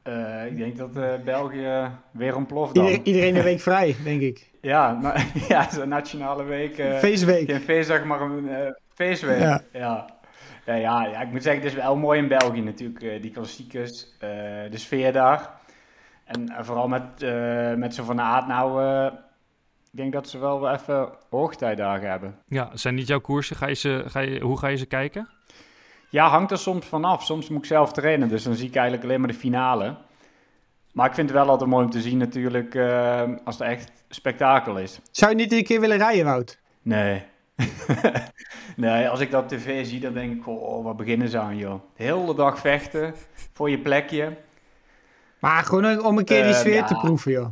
ik 0.50 0.56
denk 0.56 0.76
dat 0.76 1.24
België 1.24 1.90
weer 2.10 2.36
ontploft 2.36 2.74
dan. 2.74 2.86
Ieder, 2.86 3.04
iedereen 3.04 3.36
een 3.36 3.42
week 3.42 3.60
vrij, 3.60 3.96
denk 4.04 4.20
ik. 4.20 4.50
Ja, 4.60 4.92
nou, 4.92 5.18
ja 5.48 5.70
zo'n 5.70 5.88
nationale 5.88 6.44
week. 6.44 6.74
feestweek. 6.74 7.50
Geen 7.50 7.60
feestdag, 7.60 8.04
maar 8.04 8.20
een 8.20 8.74
feestweek. 8.94 9.40
Ja. 9.40 9.62
ja. 9.72 10.20
Ja, 10.70 10.74
ja, 10.74 11.04
ja, 11.04 11.20
ik 11.20 11.30
moet 11.30 11.42
zeggen, 11.42 11.62
het 11.62 11.72
is 11.72 11.78
wel 11.78 11.96
mooi 11.96 12.18
in 12.20 12.28
België 12.28 12.60
natuurlijk, 12.60 13.02
uh, 13.02 13.22
die 13.22 13.30
klassiekers, 13.30 14.06
uh, 14.14 14.20
de 14.70 14.78
sfeer 14.78 15.12
daar. 15.12 15.50
En 16.24 16.50
uh, 16.50 16.58
vooral 16.60 16.88
met, 16.88 17.02
met 17.76 17.94
zo 17.94 18.04
van 18.04 18.20
aard 18.20 18.46
nou, 18.46 18.82
ik 19.92 19.98
denk 19.98 20.12
dat 20.12 20.28
ze 20.28 20.38
wel 20.38 20.70
even 20.70 21.08
hoogtijdagen 21.30 22.10
hebben. 22.10 22.38
Ja, 22.46 22.70
zijn 22.72 22.94
niet 22.94 23.06
jouw 23.06 23.20
koersen? 23.20 23.56
Ga 23.56 23.66
je 23.66 23.74
ze, 23.74 24.02
ga 24.06 24.20
je, 24.20 24.40
hoe 24.40 24.58
ga 24.58 24.68
je 24.68 24.76
ze 24.76 24.86
kijken? 24.86 25.28
Ja, 26.10 26.28
hangt 26.28 26.50
er 26.50 26.58
soms 26.58 26.86
vanaf. 26.86 27.24
Soms 27.24 27.48
moet 27.48 27.58
ik 27.58 27.64
zelf 27.64 27.92
trainen, 27.92 28.28
dus 28.28 28.42
dan 28.42 28.54
zie 28.54 28.68
ik 28.68 28.74
eigenlijk 28.74 29.04
alleen 29.04 29.20
maar 29.20 29.28
de 29.28 29.34
finale. 29.34 29.96
Maar 30.92 31.06
ik 31.06 31.14
vind 31.14 31.28
het 31.28 31.38
wel 31.38 31.48
altijd 31.48 31.70
mooi 31.70 31.84
om 31.84 31.90
te 31.90 32.00
zien 32.00 32.18
natuurlijk, 32.18 32.76
als 33.44 33.58
het 33.58 33.68
echt 33.68 33.92
spektakel 34.08 34.78
is. 34.78 35.00
Zou 35.10 35.30
je 35.30 35.36
niet 35.36 35.52
een 35.52 35.64
keer 35.64 35.80
willen 35.80 35.98
rijden, 35.98 36.24
Wout? 36.24 36.58
Nee, 36.82 37.22
nee, 38.76 39.08
als 39.08 39.20
ik 39.20 39.30
dat 39.30 39.42
op 39.42 39.48
tv 39.48 39.86
zie, 39.86 40.00
dan 40.00 40.12
denk 40.12 40.36
ik, 40.36 40.46
oh, 40.46 40.84
wat 40.84 40.96
beginnen 40.96 41.28
ze 41.28 41.38
aan, 41.38 41.56
joh. 41.56 41.80
De 41.96 42.02
hele 42.02 42.34
dag 42.34 42.58
vechten 42.58 43.14
voor 43.52 43.70
je 43.70 43.78
plekje. 43.78 44.36
Maar 45.38 45.64
gewoon 45.64 46.04
om 46.04 46.18
een 46.18 46.24
keer 46.24 46.42
die 46.42 46.52
ehm, 46.52 46.60
sfeer 46.60 46.84
te 46.84 46.94
proeven, 46.94 47.32
joh. 47.32 47.48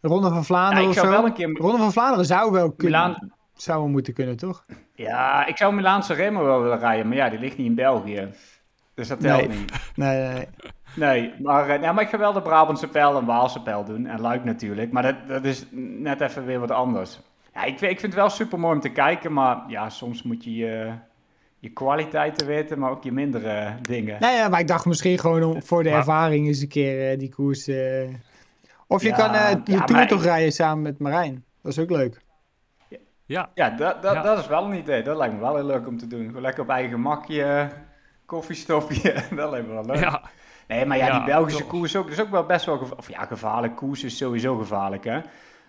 Ronde 0.00 0.28
van 0.28 0.44
Vlaanderen 0.44 0.92
ja, 0.92 1.30
keer... 1.30 1.52
Ronde 1.52 1.78
van 1.78 1.92
Vlaanderen 1.92 2.26
zou 2.26 2.52
wel 2.52 2.72
kunnen. 2.72 3.00
Milaan... 3.00 3.32
Zou 3.64 3.80
wel 3.80 3.88
moeten 3.88 4.14
kunnen, 4.14 4.36
toch? 4.36 4.64
Ja, 4.94 5.46
ik 5.46 5.56
zou 5.56 5.74
Milaanse 5.74 6.14
Remo 6.14 6.44
wel 6.44 6.62
willen 6.62 6.78
rijden, 6.78 7.08
maar 7.08 7.16
ja, 7.16 7.28
die 7.28 7.38
ligt 7.38 7.56
niet 7.56 7.66
in 7.66 7.74
België. 7.74 8.28
Dus 8.94 9.08
dat 9.08 9.20
telt 9.20 9.48
nee. 9.48 9.58
niet. 9.58 9.72
Nee, 9.94 10.20
nee, 10.20 10.32
nee. 10.32 10.46
Nee, 10.94 11.32
maar, 11.42 11.80
ja, 11.80 11.92
maar 11.92 12.04
ik 12.04 12.10
ga 12.10 12.18
wel 12.18 12.32
de 12.32 12.42
Brabantse 12.42 12.88
pijl 12.88 13.18
en 13.18 13.24
Waalse 13.24 13.62
pijl 13.62 13.84
doen. 13.84 14.06
En 14.06 14.20
Luik 14.20 14.44
natuurlijk. 14.44 14.92
Maar 14.92 15.02
dat, 15.02 15.14
dat 15.28 15.44
is 15.44 15.66
net 15.70 16.20
even 16.20 16.44
weer 16.44 16.60
wat 16.60 16.70
anders. 16.70 17.20
Ja, 17.54 17.64
ik, 17.64 17.72
ik 17.72 18.00
vind 18.00 18.02
het 18.02 18.14
wel 18.14 18.30
super 18.30 18.58
mooi 18.58 18.74
om 18.74 18.80
te 18.80 18.88
kijken, 18.88 19.32
maar 19.32 19.62
ja, 19.68 19.90
soms 19.90 20.22
moet 20.22 20.44
je 20.44 20.54
je, 20.54 20.92
je 21.58 21.68
kwaliteiten 21.68 22.46
weten, 22.46 22.78
maar 22.78 22.90
ook 22.90 23.04
je 23.04 23.12
mindere 23.12 23.74
dingen. 23.82 24.16
Nou 24.20 24.34
ja, 24.34 24.48
maar 24.48 24.60
ik 24.60 24.68
dacht 24.68 24.86
misschien 24.86 25.18
gewoon 25.18 25.42
om, 25.42 25.62
voor 25.62 25.82
de 25.82 25.90
ervaring 25.90 26.46
eens 26.46 26.60
een 26.60 26.68
keer 26.68 27.12
uh, 27.12 27.18
die 27.18 27.34
koers. 27.34 27.68
Uh... 27.68 28.08
Of 28.86 29.02
je 29.02 29.08
Ja, 29.08 29.14
kan 29.14 29.32
je 29.32 29.72
ja, 29.72 29.84
tour 29.84 30.06
toch 30.06 30.22
rijden 30.22 30.52
samen 30.52 30.82
met 30.82 30.98
Marijn. 30.98 31.44
Dat 31.62 31.72
is 31.72 31.78
ook 31.78 31.90
leuk. 31.90 32.23
Ja, 33.26 33.50
Ja, 33.54 33.70
dat, 33.70 34.02
dat, 34.02 34.14
Ja. 34.14 34.22
dat 34.22 34.38
is 34.38 34.46
wel 34.46 34.64
een 34.64 34.78
idee. 34.78 35.02
Dat 35.02 35.16
lijkt 35.16 35.34
me 35.34 35.40
wel 35.40 35.54
heel 35.56 35.64
leuk 35.66 35.86
om 35.86 35.98
te 35.98 36.06
doen. 36.06 36.26
Gewoon 36.26 36.42
lekker 36.42 36.62
op 36.62 36.68
eigen 36.68 36.90
gemakje, 36.92 37.68
koffiestopje. 38.26 39.12
dat 39.36 39.50
lijkt 39.50 39.66
me 39.66 39.72
wel 39.72 39.84
leuk. 39.84 39.96
ja. 39.98 40.22
Nee, 40.68 40.86
maar 40.86 40.96
ja, 40.96 41.06
Ja, 41.06 41.16
die 41.16 41.24
Belgische 41.26 41.60
toch. 41.60 41.68
koers 41.68 41.96
ook, 41.96 42.04
dat 42.04 42.12
is 42.12 42.20
ook 42.20 42.30
wel 42.30 42.46
best 42.46 42.64
wel 42.66 42.74
gevaarlijk. 42.78 43.00
Of 43.08 43.10
ja, 43.10 43.24
gevaarlijk. 43.24 43.76
Koers 43.76 44.04
is 44.04 44.16
sowieso 44.16 44.56
gevaarlijk, 44.56 45.04
hè. 45.04 45.20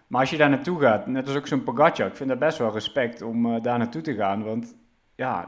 Maar 0.07 0.21
als 0.21 0.29
je 0.29 0.37
daar 0.37 0.49
naartoe 0.49 0.79
gaat, 0.81 1.07
net 1.07 1.27
als 1.27 1.35
ook 1.35 1.47
zo'n 1.47 1.63
Pogacar, 1.63 2.07
ik 2.07 2.15
vind 2.15 2.29
dat 2.29 2.39
best 2.39 2.57
wel 2.57 2.73
respect 2.73 3.21
om 3.21 3.53
eh, 3.55 3.61
daar 3.61 3.77
naartoe 3.77 4.01
te 4.01 4.13
gaan. 4.15 4.43
Want 4.43 4.75
ja, 5.15 5.47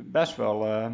best 0.00 0.36
wel 0.36 0.66
eh, 0.66 0.86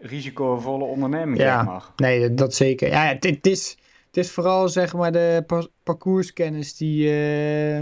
risicovolle 0.00 0.84
onderneming, 0.84 1.38
Ja. 1.38 1.56
zeg 1.56 1.66
maar. 1.66 1.82
Nee, 1.96 2.34
dat, 2.34 2.54
zeker. 2.54 2.88
Ja, 2.88 3.02
het, 3.04 3.24
het 3.24 3.46
is, 3.46 3.78
het 4.06 4.16
is 4.16 4.30
vooral 4.32 4.68
zeg 4.68 4.94
maar 4.94 5.12
de 5.12 5.42
pa- 5.46 5.66
parcourskennis 5.82 6.76
die, 6.76 7.08
eh, 7.10 7.78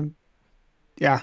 ja, 0.94 1.22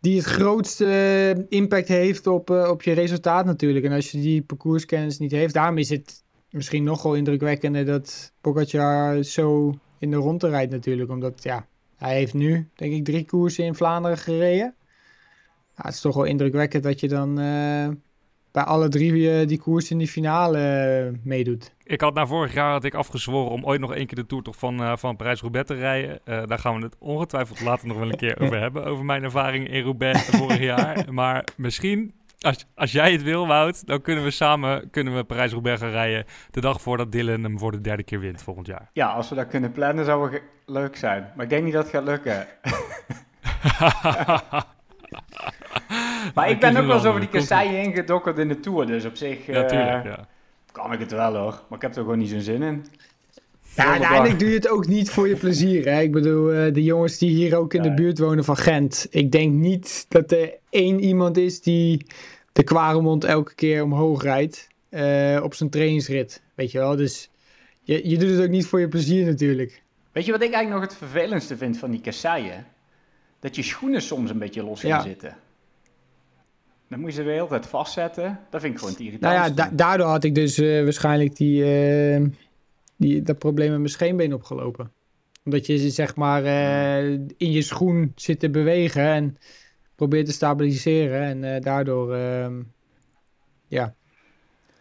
die 0.00 0.16
het 0.16 0.26
grootste 0.26 1.46
impact 1.48 1.88
heeft 1.88 2.26
op, 2.26 2.50
eh, 2.50 2.68
op 2.70 2.82
je 2.82 2.92
resultaat 2.92 3.44
natuurlijk. 3.44 3.84
En 3.84 3.92
als 3.92 4.10
je 4.10 4.20
die 4.20 4.42
parcourskennis 4.42 5.18
niet 5.18 5.30
heeft, 5.30 5.54
daarom 5.54 5.78
is 5.78 5.90
het 5.90 6.22
misschien 6.50 6.84
nog 6.84 7.02
wel 7.02 7.14
indrukwekkender 7.14 7.84
dat 7.84 8.32
Pogacar 8.40 9.22
zo 9.24 9.74
in 9.98 10.10
de 10.10 10.16
ronde 10.16 10.48
rijdt 10.48 10.72
natuurlijk. 10.72 11.10
Omdat 11.10 11.42
ja, 11.42 11.66
hij 11.96 12.14
heeft 12.14 12.34
nu 12.34 12.68
denk 12.74 12.92
ik 12.92 13.04
drie 13.04 13.24
koersen 13.24 13.64
in 13.64 13.74
Vlaanderen 13.74 14.18
gereden. 14.18 14.74
Ja, 15.76 15.84
het 15.84 15.94
is 15.94 16.00
toch 16.00 16.14
wel 16.14 16.24
indrukwekkend 16.24 16.82
dat 16.82 17.00
je 17.00 17.08
dan 17.08 17.38
eh, 17.38 17.88
bij 18.58 18.66
alle 18.66 18.88
drie 18.88 19.30
eh, 19.30 19.46
die 19.46 19.58
koers 19.58 19.90
in 19.90 19.98
die 19.98 20.08
finale 20.08 20.58
eh, 20.58 21.18
meedoet. 21.22 21.74
Ik 21.84 22.00
had 22.00 22.14
na 22.14 22.26
vorig 22.26 22.54
jaar 22.54 22.72
had 22.72 22.84
ik 22.84 22.94
afgezworen 22.94 23.50
om 23.50 23.64
ooit 23.64 23.80
nog 23.80 23.94
één 23.94 24.06
keer 24.06 24.16
de 24.16 24.26
Tour 24.26 24.42
toch 24.42 24.56
van, 24.56 24.82
eh, 24.82 24.96
van 24.96 25.16
Parijs-Roubaix 25.16 25.66
te 25.66 25.74
rijden. 25.74 26.20
Eh, 26.24 26.42
daar 26.46 26.58
gaan 26.58 26.76
we 26.76 26.84
het 26.84 26.96
ongetwijfeld 26.98 27.60
later 27.60 27.88
nog 27.88 27.98
wel 27.98 28.08
een 28.08 28.16
keer 28.16 28.40
over 28.40 28.60
hebben. 28.66 28.84
Over 28.84 29.04
mijn 29.04 29.22
ervaring 29.22 29.68
in 29.68 29.82
Roubaix 29.82 30.24
vorig 30.24 30.58
jaar. 30.58 31.04
Maar 31.12 31.44
misschien, 31.56 32.14
als, 32.40 32.66
als 32.74 32.92
jij 32.92 33.12
het 33.12 33.22
wil, 33.22 33.46
Wout, 33.46 33.86
dan 33.86 34.00
kunnen 34.00 34.24
we 34.24 34.30
samen 34.30 34.90
kunnen 34.90 35.16
we 35.16 35.24
Parijs-Roubaix 35.24 35.80
gaan 35.80 35.90
rijden. 35.90 36.24
De 36.50 36.60
dag 36.60 36.80
voordat 36.80 37.12
Dylan 37.12 37.42
hem 37.42 37.58
voor 37.58 37.72
de 37.72 37.80
derde 37.80 38.02
keer 38.02 38.20
wint 38.20 38.42
volgend 38.42 38.66
jaar. 38.66 38.90
Ja, 38.92 39.06
als 39.06 39.28
we 39.28 39.34
dat 39.34 39.46
kunnen 39.46 39.72
plannen, 39.72 40.04
zou 40.04 40.32
het 40.32 40.42
leuk 40.66 40.96
zijn. 40.96 41.32
Maar 41.34 41.44
ik 41.44 41.50
denk 41.50 41.64
niet 41.64 41.72
dat 41.72 41.82
het 41.82 41.92
gaat 41.92 42.04
lukken. 42.04 42.46
Maar 46.34 46.50
ik 46.50 46.60
ben 46.60 46.76
ook 46.76 46.86
wel 46.86 46.98
zo 46.98 47.08
over 47.08 47.20
die 47.20 47.28
kasseien 47.28 47.82
ingedokkerd 47.82 48.38
in 48.38 48.48
de 48.48 48.60
Tour. 48.60 48.86
Dus 48.86 49.04
op 49.04 49.16
zich 49.16 49.46
Ja, 49.46 49.62
eh, 49.62 49.68
tuurlijk. 49.68 50.04
Ja. 50.04 50.26
kan 50.72 50.92
ik 50.92 50.98
het 50.98 51.10
wel 51.10 51.34
hoor. 51.36 51.62
Maar 51.68 51.76
ik 51.78 51.82
heb 51.82 51.94
er 51.96 52.02
gewoon 52.02 52.18
niet 52.18 52.28
zo'n 52.28 52.40
zin 52.40 52.62
in. 52.62 52.86
Ja, 53.76 53.84
uiteindelijk 53.90 54.38
doe 54.38 54.48
je 54.48 54.54
het 54.54 54.68
ook 54.68 54.86
niet 54.86 55.10
voor 55.10 55.28
je 55.28 55.36
plezier. 55.36 55.84
Hè? 55.84 56.00
Ik 56.00 56.12
bedoel, 56.12 56.52
eh, 56.52 56.72
de 56.74 56.82
jongens 56.84 57.18
die 57.18 57.30
hier 57.30 57.56
ook 57.56 57.74
in 57.74 57.82
de 57.82 57.94
buurt 57.94 58.18
wonen 58.18 58.44
van 58.44 58.56
Gent. 58.56 59.06
Ik 59.10 59.32
denk 59.32 59.52
niet 59.52 60.06
dat 60.08 60.32
er 60.32 60.54
één 60.70 61.00
iemand 61.00 61.36
is 61.36 61.60
die 61.60 62.06
de 62.52 62.62
Kwaremond 62.62 63.24
elke 63.24 63.54
keer 63.54 63.82
omhoog 63.82 64.22
rijdt 64.22 64.68
eh, 64.88 65.40
op 65.42 65.54
zijn 65.54 65.70
trainingsrit. 65.70 66.42
Weet 66.54 66.70
je 66.70 66.78
wel, 66.78 66.96
dus 66.96 67.30
je, 67.82 68.08
je 68.08 68.18
doet 68.18 68.30
het 68.30 68.40
ook 68.40 68.48
niet 68.48 68.66
voor 68.66 68.80
je 68.80 68.88
plezier 68.88 69.24
natuurlijk. 69.26 69.82
Weet 70.12 70.24
je 70.24 70.32
wat 70.32 70.42
ik 70.42 70.52
eigenlijk 70.52 70.80
nog 70.82 70.90
het 70.90 70.98
vervelendste 71.10 71.56
vind 71.56 71.78
van 71.78 71.90
die 71.90 72.00
kasseien? 72.00 72.66
Dat 73.40 73.56
je 73.56 73.62
schoenen 73.62 74.02
soms 74.02 74.30
een 74.30 74.38
beetje 74.38 74.62
los 74.64 74.80
gaan 74.80 74.90
Ja. 74.90 75.00
zitten. 75.02 75.36
Dan 76.88 77.00
moet 77.00 77.08
je 77.10 77.16
ze 77.16 77.22
weer 77.22 77.32
de 77.32 77.36
hele 77.38 77.48
tijd 77.48 77.66
vastzetten. 77.66 78.40
Dat 78.50 78.60
vind 78.60 78.72
ik 78.72 78.78
gewoon 78.78 78.94
te 78.94 79.02
Nou 79.02 79.12
irritant. 79.14 79.48
ja, 79.48 79.54
da- 79.64 79.70
daardoor 79.76 80.06
had 80.06 80.24
ik 80.24 80.34
dus 80.34 80.58
eh, 80.58 80.82
waarschijnlijk 80.82 81.36
die, 81.36 81.64
eh, 81.64 82.24
die, 82.96 83.22
dat 83.22 83.38
probleem 83.38 83.68
met 83.70 83.78
mijn 83.78 83.90
scheenbeen 83.90 84.34
opgelopen. 84.34 84.92
Omdat 85.44 85.66
je 85.66 85.90
zeg 85.90 86.16
maar 86.16 86.44
eh, 86.44 87.12
in 87.36 87.50
je 87.52 87.62
schoen 87.62 88.12
zit 88.16 88.40
te 88.40 88.50
bewegen 88.50 89.02
en 89.02 89.36
probeert 89.94 90.26
te 90.26 90.32
stabiliseren. 90.32 91.44
En 91.44 91.62
daardoor 91.62 92.14
ehm, 92.14 92.62
ja, 93.66 93.94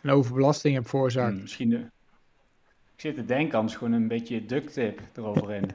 een 0.02 0.10
overbelasting 0.10 0.76
heb 0.76 0.88
veroorzaakt. 0.88 1.32
Hmm, 1.34 1.42
misschien 1.42 1.70
de... 1.70 1.76
Ik 2.96 3.04
zit 3.04 3.16
te 3.16 3.26
denken, 3.26 3.58
anders 3.58 3.78
gewoon 3.78 3.94
een 3.94 4.08
beetje 4.08 4.46
duct 4.46 4.74
tape 4.74 5.02
eroverheen. 5.16 5.66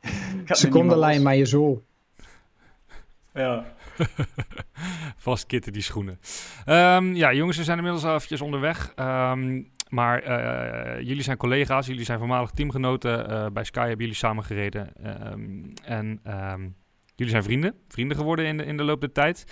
Er 0.46 0.56
Secondenlijn 0.56 1.22
maar 1.22 1.36
je 1.36 1.46
zool. 1.46 1.82
Ja. 3.34 3.72
Vastkitten 5.16 5.72
die 5.72 5.82
schoenen. 5.82 6.18
Ehm, 6.64 7.14
ja, 7.14 7.32
jongens, 7.32 7.56
we 7.56 7.64
zijn 7.64 7.78
inmiddels 7.78 8.04
al 8.04 8.46
onderweg. 8.46 8.92
Ehm, 8.94 9.62
maar 9.92 10.22
eh, 10.22 11.06
jullie 11.06 11.22
zijn 11.22 11.36
collega's, 11.36 11.86
jullie 11.86 12.04
zijn 12.04 12.18
voormalig 12.18 12.50
teamgenoten. 12.50 13.28
Eh, 13.28 13.46
bij 13.52 13.64
Sky 13.64 13.80
hebben 13.80 13.98
jullie 13.98 14.14
samen 14.14 14.44
gereden. 14.44 14.92
Ehm, 15.02 15.64
en 15.84 16.20
jullie 17.14 17.32
zijn 17.32 17.42
vrienden, 17.42 17.74
vrienden 17.88 18.16
geworden 18.16 18.44
in 18.44 18.56
de, 18.56 18.64
in 18.64 18.76
de 18.76 18.82
loop 18.82 19.00
der 19.00 19.12
tijd. 19.12 19.44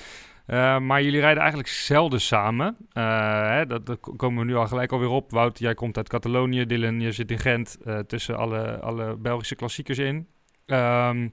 Maar 0.81 1.03
jullie 1.03 1.21
rijden 1.21 1.39
eigenlijk 1.39 1.69
zelden 1.69 2.21
samen. 2.21 2.77
Eh, 2.93 3.61
dat, 3.67 3.87
dat 3.87 3.99
komen 4.17 4.39
we 4.39 4.45
nu 4.45 4.57
al 4.57 4.67
gelijk 4.67 4.93
alweer 4.93 5.09
op. 5.09 5.31
Wout, 5.31 5.59
jij 5.59 5.75
komt 5.75 5.97
uit 5.97 6.09
Catalonië. 6.09 6.67
Dylan, 6.67 7.01
je 7.01 7.13
zit 7.13 7.31
in 7.31 7.39
Gent 7.39 7.79
tussen 8.07 8.37
alle, 8.37 8.81
alle 8.81 9.17
Belgische 9.17 9.55
klassiekers 9.55 9.99
in. 9.99 10.29
Ehm, 10.67 11.29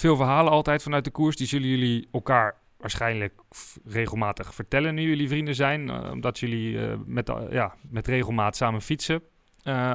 veel 0.00 0.16
verhalen 0.16 0.52
altijd 0.52 0.82
vanuit 0.82 1.04
de 1.04 1.10
koers. 1.10 1.36
Die 1.36 1.46
zullen 1.46 1.68
jullie 1.68 2.08
elkaar 2.12 2.54
waarschijnlijk 2.80 3.40
regelmatig 3.84 4.54
vertellen 4.54 4.94
nu 4.94 5.02
jullie 5.02 5.28
vrienden 5.28 5.54
zijn. 5.54 5.90
eh, 5.90 6.10
omdat 6.10 6.38
jullie 6.38 6.86
eh, 6.86 6.96
met, 7.04 7.28
eh, 7.28 7.36
ja, 7.50 7.74
met 7.90 8.06
regelmaat 8.06 8.56
samen 8.56 8.80
fietsen. 8.80 9.22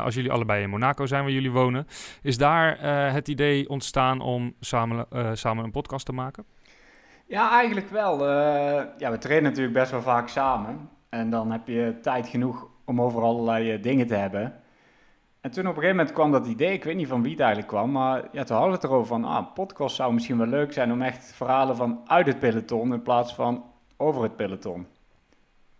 Als 0.02 0.16
jullie 0.16 0.32
allebei 0.32 0.64
in 0.64 0.70
Monaco 0.70 1.06
zijn 1.06 1.24
waar 1.24 1.32
jullie 1.32 1.52
wonen. 1.52 1.88
Is 2.22 2.38
daar 2.38 2.80
het 3.14 3.28
idee 3.28 3.70
ontstaan 3.70 4.22
om 4.22 4.54
samen, 4.60 5.08
samen 5.34 5.64
een 5.64 5.72
podcast 5.72 6.06
te 6.06 6.12
maken? 6.12 6.46
Ja, 7.26 7.52
eigenlijk 7.52 7.90
wel. 7.90 8.28
Ja, 8.98 9.12
we 9.12 9.18
trainen 9.18 9.44
natuurlijk 9.50 9.78
best 9.78 9.92
wel 9.92 10.02
vaak 10.02 10.30
samen. 10.30 10.90
En 11.10 11.30
dan 11.30 11.52
heb 11.52 11.68
je 11.68 11.98
tijd 12.02 12.28
genoeg 12.28 12.68
om 12.86 13.02
over 13.02 13.22
allerlei 13.22 13.80
dingen 13.80 14.08
te 14.08 14.16
hebben. 14.16 14.54
En 15.46 15.52
toen 15.52 15.68
op 15.68 15.76
een 15.76 15.82
gegeven 15.82 15.96
moment 15.98 16.16
kwam 16.16 16.32
dat 16.32 16.48
idee, 16.48 16.74
ik 16.74 16.84
weet 16.84 16.96
niet 16.96 17.08
van 17.08 17.22
wie 17.22 17.32
het 17.32 17.40
eigenlijk 17.40 17.70
kwam, 17.70 17.92
maar 17.92 18.28
ja, 18.32 18.44
toen 18.44 18.56
hadden 18.56 18.74
we 18.74 18.82
het 18.82 18.84
erover 18.84 19.08
van, 19.08 19.26
ah, 19.26 19.38
een 19.38 19.54
podcast 19.54 19.96
zou 19.96 20.14
misschien 20.14 20.38
wel 20.38 20.48
leuk 20.48 20.74
zijn 20.74 20.92
om 20.92 21.02
echt 21.02 21.34
verhalen 21.34 21.76
van 21.76 22.02
uit 22.06 22.28
het 22.28 22.40
peloton 22.40 22.94
in 22.94 23.02
plaats 23.02 23.36
van 23.36 23.64
over 23.98 24.24
het 24.24 24.36
peloton. 24.36 24.88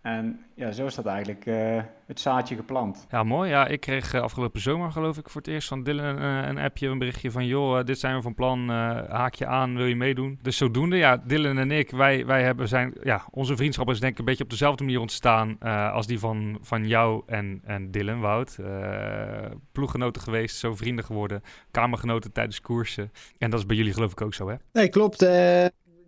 En 0.06 0.40
ja, 0.54 0.72
zo 0.72 0.86
is 0.86 0.94
dat 0.94 1.06
eigenlijk 1.06 1.46
eh, 1.46 1.82
het 2.06 2.20
zaadje 2.20 2.56
geplant. 2.56 3.06
Ja, 3.10 3.22
mooi. 3.22 3.50
Ja, 3.50 3.66
ik 3.66 3.80
kreeg 3.80 4.14
eh, 4.14 4.20
afgelopen 4.20 4.60
zomer, 4.60 4.92
geloof 4.92 5.18
ik, 5.18 5.28
voor 5.28 5.40
het 5.40 5.50
eerst 5.50 5.68
van 5.68 5.82
Dylan 5.82 6.18
eh, 6.18 6.48
een 6.48 6.58
appje, 6.58 6.88
een 6.88 6.98
berichtje 6.98 7.30
van... 7.30 7.46
joh, 7.46 7.78
eh, 7.78 7.84
dit 7.84 7.98
zijn 7.98 8.16
we 8.16 8.22
van 8.22 8.34
plan, 8.34 8.70
eh, 8.70 8.76
haak 9.08 9.34
je 9.34 9.46
aan, 9.46 9.76
wil 9.76 9.86
je 9.86 9.96
meedoen? 9.96 10.38
Dus 10.42 10.56
zodoende, 10.56 10.96
ja, 10.96 11.16
Dylan 11.16 11.58
en 11.58 11.70
ik, 11.70 11.90
wij, 11.90 12.26
wij 12.26 12.42
hebben 12.42 12.68
zijn... 12.68 12.94
Ja, 13.02 13.24
onze 13.30 13.56
vriendschap 13.56 13.90
is 13.90 14.00
denk 14.00 14.12
ik 14.12 14.18
een 14.18 14.24
beetje 14.24 14.44
op 14.44 14.50
dezelfde 14.50 14.84
manier 14.84 15.00
ontstaan... 15.00 15.56
eh, 15.60 15.92
als 15.92 16.06
die 16.06 16.18
van, 16.18 16.58
van 16.60 16.86
jou 16.86 17.22
en, 17.26 17.60
en 17.64 17.90
Dylan, 17.90 18.20
Wout. 18.20 18.58
Eh, 18.58 19.50
ploeggenoten 19.72 20.22
geweest, 20.22 20.56
zo 20.56 20.74
vrienden 20.74 21.04
geworden. 21.04 21.42
Kamergenoten 21.70 22.32
tijdens 22.32 22.60
koersen. 22.60 23.12
En 23.38 23.50
dat 23.50 23.58
is 23.60 23.66
bij 23.66 23.76
jullie 23.76 23.92
geloof 23.92 24.12
ik 24.12 24.20
ook 24.20 24.34
zo, 24.34 24.48
hè? 24.48 24.54
Nee, 24.72 24.88
klopt. 24.88 25.26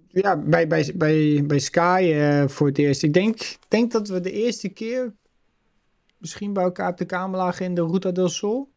Ja, 0.08 0.36
bij, 0.36 0.66
bij, 0.66 0.92
bij, 0.94 1.44
bij 1.46 1.58
Sky 1.58 2.10
eh, 2.14 2.48
voor 2.48 2.66
het 2.66 2.78
eerst. 2.78 3.02
Ik 3.02 3.12
denk, 3.12 3.56
denk 3.68 3.92
dat 3.92 4.08
we 4.08 4.20
de 4.20 4.32
eerste 4.32 4.68
keer 4.68 5.14
misschien 6.18 6.52
bij 6.52 6.62
elkaar 6.62 6.90
op 6.90 6.96
de 6.96 7.04
kamer 7.04 7.38
lagen 7.38 7.64
in 7.64 7.74
de 7.74 7.86
Ruta 7.86 8.10
del 8.10 8.28
Sol. 8.28 8.72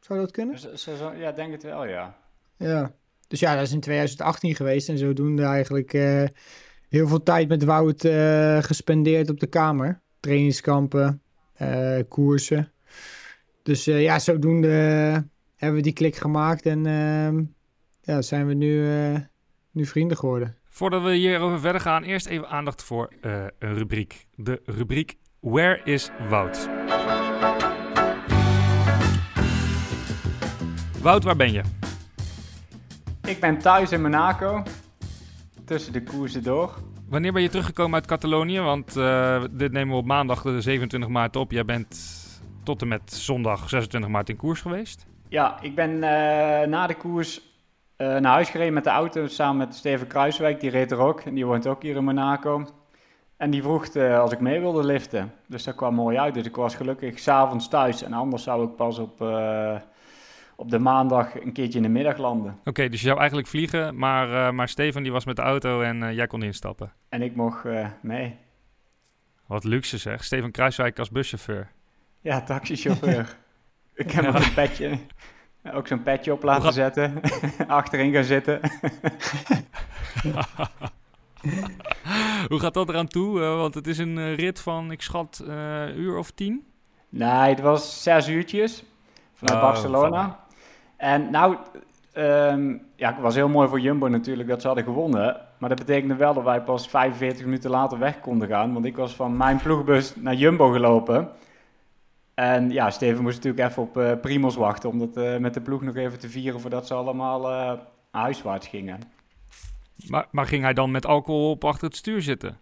Zou 0.00 0.18
dat 0.20 0.30
kunnen? 0.30 0.58
Zo, 0.58 0.94
zo- 0.96 1.12
ja, 1.12 1.32
denk 1.32 1.52
het 1.52 1.62
wel, 1.62 1.86
ja. 1.86 2.16
Ja. 2.56 2.94
Dus 3.28 3.40
ja, 3.40 3.54
dat 3.54 3.62
is 3.62 3.72
in 3.72 3.80
2018 3.80 4.54
geweest. 4.54 4.88
En 4.88 4.98
zodoende 4.98 5.42
eigenlijk 5.42 5.92
eh, 5.92 6.24
heel 6.88 7.08
veel 7.08 7.22
tijd 7.22 7.48
met 7.48 7.64
Wout 7.64 8.04
eh, 8.04 8.62
gespendeerd 8.62 9.30
op 9.30 9.40
de 9.40 9.46
kamer. 9.46 10.02
Trainingskampen, 10.20 11.22
koersen. 12.08 12.72
Dus 13.62 13.84
ja, 13.84 14.18
zodoende 14.18 14.68
hebben 15.56 15.76
we 15.78 15.80
die 15.84 15.92
klik 15.92 16.16
gemaakt. 16.16 16.66
En 16.66 16.86
ehm, 16.86 17.42
ja, 18.00 18.22
zijn 18.22 18.46
we 18.46 18.54
nu, 18.54 18.86
nu 19.70 19.86
vrienden 19.86 20.16
geworden. 20.16 20.56
Voordat 20.74 21.02
we 21.02 21.14
hierover 21.14 21.60
verder 21.60 21.80
gaan, 21.80 22.02
eerst 22.02 22.26
even 22.26 22.48
aandacht 22.48 22.84
voor 22.84 23.12
eh, 23.20 23.44
een 23.58 23.74
rubriek. 23.74 24.26
De 24.34 24.62
rubriek 24.64 25.16
Where 25.40 25.80
is 25.84 26.10
Wout? 26.28 26.68
Wout, 31.02 31.24
waar 31.24 31.36
ben 31.36 31.52
je? 31.52 31.62
Ik 33.24 33.40
ben 33.40 33.58
thuis 33.58 33.92
in 33.92 34.02
Monaco, 34.02 34.62
tussen 35.64 35.92
de 35.92 36.02
koersen 36.02 36.42
door. 36.42 36.74
Wanneer 37.08 37.32
ben 37.32 37.42
je 37.42 37.48
teruggekomen 37.48 37.94
uit 37.94 38.06
Catalonië? 38.06 38.60
Want 38.60 38.96
eh, 38.96 39.44
dit 39.50 39.72
nemen 39.72 39.94
we 39.94 40.00
op 40.00 40.06
maandag 40.06 40.42
de 40.42 40.60
27 40.60 41.10
maart 41.10 41.36
op. 41.36 41.50
Jij 41.50 41.64
bent 41.64 41.96
tot 42.62 42.82
en 42.82 42.88
met 42.88 43.12
zondag 43.12 43.68
26 43.68 44.10
maart 44.10 44.28
in 44.28 44.36
koers 44.36 44.60
geweest. 44.60 45.06
Ja, 45.28 45.60
ik 45.60 45.74
ben 45.74 45.90
eh, 46.02 46.68
na 46.68 46.86
de 46.86 46.94
koers 46.94 47.53
eh, 47.96 48.06
naar 48.06 48.32
huis 48.32 48.50
gereden 48.50 48.74
met 48.74 48.84
de 48.84 48.90
auto 48.90 49.26
samen 49.26 49.56
met 49.56 49.74
Steven 49.74 50.06
Kruiswijk. 50.06 50.60
Die 50.60 50.70
reed 50.70 50.90
er 50.90 50.98
ook 50.98 51.20
en 51.20 51.34
die 51.34 51.46
woont 51.46 51.66
ook 51.66 51.82
hier 51.82 51.96
in 51.96 52.04
Monaco. 52.04 52.66
En 53.36 53.50
die 53.50 53.62
vroeg 53.62 53.86
eh, 53.86 54.18
als 54.18 54.32
ik 54.32 54.40
mee 54.40 54.60
wilde 54.60 54.84
liften. 54.84 55.32
Dus 55.48 55.64
dat 55.64 55.74
kwam 55.74 55.94
mooi 55.94 56.18
uit. 56.18 56.34
Dus 56.34 56.46
ik 56.46 56.56
was 56.56 56.74
gelukkig 56.74 57.18
s'avonds 57.18 57.68
thuis. 57.68 58.02
En 58.02 58.12
anders 58.12 58.42
zou 58.42 58.64
ik 58.64 58.76
pas 58.76 58.98
op, 58.98 59.22
eh, 59.22 59.76
op 60.56 60.70
de 60.70 60.78
maandag 60.78 61.40
een 61.40 61.52
keertje 61.52 61.76
in 61.76 61.82
de 61.82 61.88
middag 61.88 62.16
landen. 62.16 62.58
Oké, 62.64 62.88
dus 62.88 63.00
je 63.00 63.06
zou 63.06 63.18
eigenlijk 63.18 63.48
vliegen, 63.48 63.98
maar, 63.98 64.54
maar 64.54 64.68
Steven 64.68 65.02
die 65.02 65.12
was 65.12 65.24
met 65.24 65.36
de 65.36 65.42
auto 65.42 65.80
en 65.80 66.14
jij 66.14 66.26
kon 66.26 66.42
instappen. 66.42 66.92
En 67.08 67.22
ik 67.22 67.36
mocht 67.36 67.64
mee. 68.02 68.36
Wat 69.46 69.64
luxe 69.64 69.98
zeg. 69.98 70.24
Steven 70.24 70.50
Kruiswijk 70.50 70.98
als 70.98 71.10
buschauffeur. 71.10 71.70
Ja, 72.20 72.40
taxichauffeur. 72.40 73.36
ik 73.94 74.10
heb 74.10 74.24
nog 74.24 74.46
een 74.46 74.54
petje. 74.54 74.98
Ook 75.72 75.86
zo'n 75.86 76.02
petje 76.02 76.32
op 76.32 76.42
laten 76.42 76.72
zetten. 76.72 77.20
Achterin 77.66 78.12
gaan 78.12 78.24
zitten. 78.24 78.60
Hoe 82.48 82.60
gaat 82.60 82.74
dat 82.74 82.88
eraan 82.88 83.06
toe? 83.08 83.40
Eh, 83.42 83.56
want 83.56 83.74
het 83.74 83.86
is 83.86 83.98
een 83.98 84.18
eh, 84.18 84.36
rit 84.36 84.60
van, 84.60 84.90
ik 84.90 85.02
schat, 85.02 85.42
eh, 85.48 85.54
een 85.82 85.98
uur 85.98 86.16
of 86.18 86.30
tien? 86.30 86.64
Nee, 87.08 87.28
het 87.48 87.60
was 87.60 88.02
zes 88.02 88.28
uurtjes 88.28 88.84
vanuit 89.34 89.58
Oh, 89.58 89.64
Barcelona. 89.64 90.22
van- 90.22 90.36
En 90.96 91.30
nou, 91.30 91.56
ehm, 92.12 92.68
ja, 92.96 93.12
het 93.12 93.20
was 93.20 93.34
heel 93.34 93.48
mooi 93.48 93.68
voor 93.68 93.80
Jumbo 93.80 94.08
natuurlijk 94.08 94.48
dat 94.48 94.60
ze 94.60 94.66
hadden 94.66 94.84
gewonnen. 94.84 95.36
Maar 95.58 95.68
dat 95.68 95.78
betekende 95.78 96.14
wel 96.14 96.34
dat 96.34 96.44
wij 96.44 96.60
pas 96.62 96.88
45 96.88 97.44
minuten 97.44 97.70
later 97.70 97.98
weg 97.98 98.20
konden 98.20 98.48
gaan. 98.48 98.72
Want 98.72 98.84
ik 98.84 98.96
was 98.96 99.14
van 99.14 99.36
mijn 99.36 99.56
ploegbus 99.62 100.16
naar 100.16 100.34
Jumbo 100.34 100.70
gelopen. 100.70 101.28
En 102.34 102.70
ja, 102.70 102.90
Steven 102.90 103.22
moest 103.22 103.36
natuurlijk 103.36 103.70
even 103.70 103.82
op 103.82 103.98
eh 103.98 104.12
Primos 104.20 104.56
wachten 104.56 104.88
om 104.88 104.98
dat 104.98 105.16
eh, 105.16 105.36
met 105.36 105.54
de 105.54 105.60
ploeg 105.60 105.82
nog 105.82 105.96
even 105.96 106.18
te 106.18 106.28
vieren 106.28 106.60
voordat 106.60 106.86
ze 106.86 106.94
allemaal 106.94 107.50
eh 107.50 107.72
huiswaarts 108.10 108.68
gingen. 108.68 108.98
Maar, 110.06 110.26
maar 110.30 110.46
ging 110.46 110.62
hij 110.62 110.72
dan 110.72 110.90
met 110.90 111.06
alcohol 111.06 111.50
op 111.50 111.64
achter 111.64 111.86
het 111.86 111.96
stuur 111.96 112.22
zitten? 112.22 112.58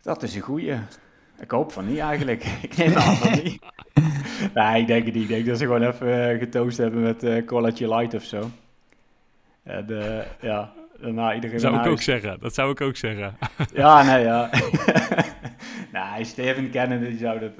Dat 0.00 0.22
is 0.22 0.34
een 0.34 0.40
goeie. 0.40 0.74
Ik 1.40 1.50
hoop 1.50 1.72
van 1.72 1.88
niet 1.88 1.98
eigenlijk. 1.98 2.44
ik 2.62 2.76
neem 2.76 2.94
aan 2.94 3.16
van 3.16 3.32
niet. 3.32 3.62
nee, 4.54 4.80
ik 4.80 4.86
denk 4.86 5.04
het 5.04 5.14
niet. 5.14 5.22
Ik 5.22 5.28
denk 5.28 5.46
dat 5.46 5.58
ze 5.58 5.64
gewoon 5.64 5.82
even 5.82 6.38
getoost 6.38 6.78
hebben 6.78 7.02
met 7.02 7.22
eh 7.22 7.44
Colaatje 7.44 7.94
Light 7.94 8.14
of 8.14 8.22
zo. 8.22 8.50
En 9.62 9.86
ja, 10.40 10.72
daarna 11.00 11.34
iedereen 11.34 11.60
zou 11.60 11.78
ik 11.78 11.86
ook 11.86 12.02
zeggen. 12.02 12.40
Dat 12.40 12.54
zou 12.54 12.70
ik 12.70 12.80
ook 12.80 12.96
zeggen. 12.96 13.36
Ja, 13.74 14.02
nee, 14.02 14.24
ja. 14.24 14.50
nee, 15.92 16.24
Steven 16.24 16.70
kennen, 16.70 17.00
die 17.00 17.18
zou 17.18 17.38
dat... 17.38 17.52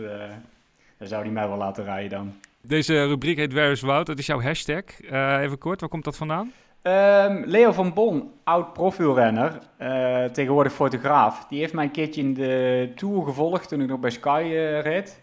dan 1.02 1.10
zou 1.10 1.22
die 1.22 1.32
mij 1.32 1.48
wel 1.48 1.56
laten 1.56 1.84
rijden 1.84 2.10
dan. 2.10 2.34
Deze 2.60 3.06
rubriek 3.06 3.36
heet 3.36 3.52
Where 3.52 3.70
is 3.70 3.80
Wout? 3.80 4.06
Dat 4.06 4.18
is 4.18 4.26
jouw 4.26 4.40
hashtag. 4.40 4.82
Eh, 5.10 5.40
even 5.40 5.58
kort, 5.58 5.80
waar 5.80 5.88
komt 5.88 6.04
dat 6.04 6.16
vandaan? 6.16 6.52
Ehm, 6.82 7.42
Leo 7.44 7.72
van 7.72 7.92
Bon, 7.92 8.30
oud 8.44 8.72
profielrenner, 8.72 9.58
eh, 9.76 10.24
tegenwoordig 10.24 10.72
fotograaf. 10.72 11.46
Die 11.46 11.58
heeft 11.58 11.72
mij 11.72 11.84
een 11.84 11.90
keertje 11.90 12.20
in 12.20 12.34
de 12.34 12.92
Tour 12.94 13.24
gevolgd 13.24 13.68
toen 13.68 13.80
ik 13.80 13.88
nog 13.88 14.00
bij 14.00 14.10
Sky 14.10 14.42
eh, 14.44 14.80
reed. 14.80 15.20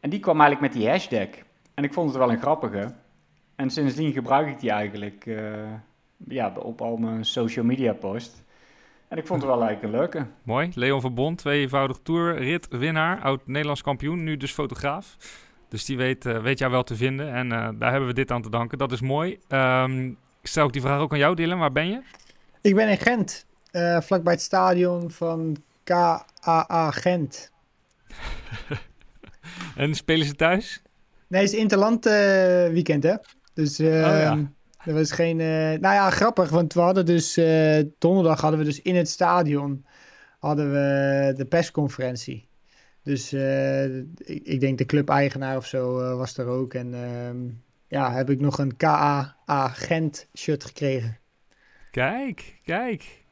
En 0.00 0.10
die 0.10 0.20
kwam 0.20 0.40
eigenlijk 0.40 0.72
met 0.72 0.82
die 0.82 0.90
hashtag. 0.90 1.28
En 1.74 1.84
ik 1.84 1.92
vond 1.92 2.08
het 2.08 2.18
wel 2.18 2.30
een 2.30 2.40
grappige. 2.40 2.92
En 3.56 3.70
sindsdien 3.70 4.12
gebruik 4.12 4.48
ik 4.48 4.60
die 4.60 4.70
eigenlijk 4.70 5.24
ja, 6.28 6.52
op 6.58 6.80
al 6.80 6.96
mijn 6.96 7.24
social 7.24 7.64
media 7.64 7.92
posts. 7.92 8.42
En 9.08 9.18
ik 9.18 9.26
vond 9.26 9.42
het 9.42 9.50
wel 9.50 9.62
eigenlijk 9.62 9.94
een 9.94 10.00
leuke. 10.00 10.26
Mooi. 10.42 10.70
Leon 10.74 11.00
van 11.00 11.14
Bon, 11.14 11.36
tweevoudig 11.36 11.98
tourritwinnaar, 12.02 13.20
oud 13.20 13.46
Nederlands 13.46 13.82
kampioen, 13.82 14.24
nu 14.24 14.36
dus 14.36 14.52
fotograaf. 14.52 15.16
Dus 15.68 15.84
die 15.84 15.96
weet, 15.96 16.26
eh, 16.26 16.42
weet 16.42 16.58
jou 16.58 16.70
wel 16.70 16.82
te 16.82 16.96
vinden 16.96 17.32
en 17.32 17.52
eh, 17.52 17.68
daar 17.78 17.90
hebben 17.90 18.08
we 18.08 18.14
dit 18.14 18.30
aan 18.30 18.42
te 18.42 18.50
danken. 18.50 18.78
Dat 18.78 18.92
is 18.92 19.00
mooi. 19.00 19.38
Ehm, 19.48 20.06
ik 20.40 20.46
stel 20.46 20.64
ook 20.64 20.72
die 20.72 20.82
vraag 20.82 21.00
ook 21.00 21.12
aan 21.12 21.18
jou, 21.18 21.34
Dylan. 21.34 21.58
Waar 21.58 21.72
ben 21.72 21.88
je? 21.88 22.00
Ik 22.60 22.74
ben 22.74 22.88
in 22.88 22.98
Gent, 22.98 23.46
eh 23.70 24.00
vlakbij 24.00 24.32
het 24.32 24.42
stadion 24.42 25.10
van 25.10 25.56
KAA 25.84 26.90
Gent. 26.90 27.50
En 29.76 29.94
spelen 29.94 30.26
ze 30.26 30.34
thuis? 30.34 30.82
Nee, 31.26 31.42
het 31.42 31.52
is 31.52 31.58
Interland 31.58 32.06
eh, 32.06 32.12
weekend, 32.68 33.02
hè? 33.02 33.14
Dus 33.54 33.78
eh 33.78 34.20
ja. 34.20 34.38
Er 34.84 34.94
was 34.94 35.12
geen... 35.12 35.40
eh, 35.40 35.46
nou 35.80 35.94
ja, 35.94 36.10
grappig, 36.10 36.50
want 36.50 36.74
we 36.74 36.80
hadden 36.80 37.06
dus... 37.06 37.36
eh, 37.36 37.82
donderdag 37.98 38.40
hadden 38.40 38.58
we 38.58 38.64
dus 38.64 38.82
in 38.82 38.96
het 38.96 39.08
stadion... 39.08 39.84
hadden 40.38 40.72
we 40.72 41.32
de 41.36 41.44
persconferentie. 41.44 42.48
Dus 43.02 43.32
eh, 43.32 43.96
ik, 43.96 44.40
ik 44.42 44.60
denk 44.60 44.78
de 44.78 44.86
club-eigenaar 44.86 45.56
of 45.56 45.66
zo 45.66 46.16
was 46.16 46.36
er 46.36 46.46
ook. 46.46 46.74
En 46.74 46.94
ehm, 46.94 47.36
ja, 47.86 48.12
heb 48.12 48.30
ik 48.30 48.40
nog 48.40 48.58
een 48.58 48.76
KAA 48.76 49.68
Gent 49.68 50.28
shirt 50.36 50.64
gekregen. 50.64 51.18
Kijk, 51.90 52.60
kijk. 52.64 53.24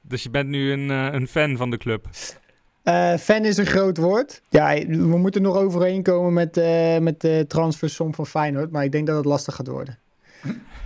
Dus 0.00 0.22
je 0.22 0.30
bent 0.30 0.48
nu 0.48 0.72
een, 0.72 0.88
een 0.88 1.28
fan 1.28 1.56
van 1.56 1.70
de 1.70 1.76
club. 1.76 2.06
Fan 3.18 3.44
is 3.44 3.56
een 3.56 3.66
groot 3.66 3.96
woord. 3.96 4.42
Ja, 4.48 4.86
we 4.86 5.18
moeten 5.18 5.42
nog 5.42 5.56
overeen 5.56 6.02
komen 6.02 6.32
met, 6.32 6.54
met 7.02 7.20
de 7.20 7.44
transfersom 7.48 8.14
van 8.14 8.26
Feyenoord. 8.26 8.70
Maar 8.70 8.84
ik 8.84 8.92
denk 8.92 9.06
dat 9.06 9.16
het 9.16 9.24
lastig 9.24 9.54
gaat 9.54 9.66
worden. 9.68 9.98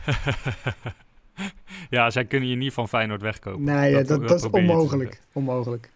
ja, 1.96 2.10
zij 2.10 2.24
kunnen 2.24 2.48
je 2.48 2.56
niet 2.56 2.72
van 2.72 2.88
Feyenoord 2.88 3.22
wegkopen. 3.22 3.64
Nee, 3.64 4.04
dat, 4.04 4.28
dat, 4.28 4.30
is 4.30 4.50
onmogelijk. 4.50 5.20
Onmogelijk. 5.32 5.90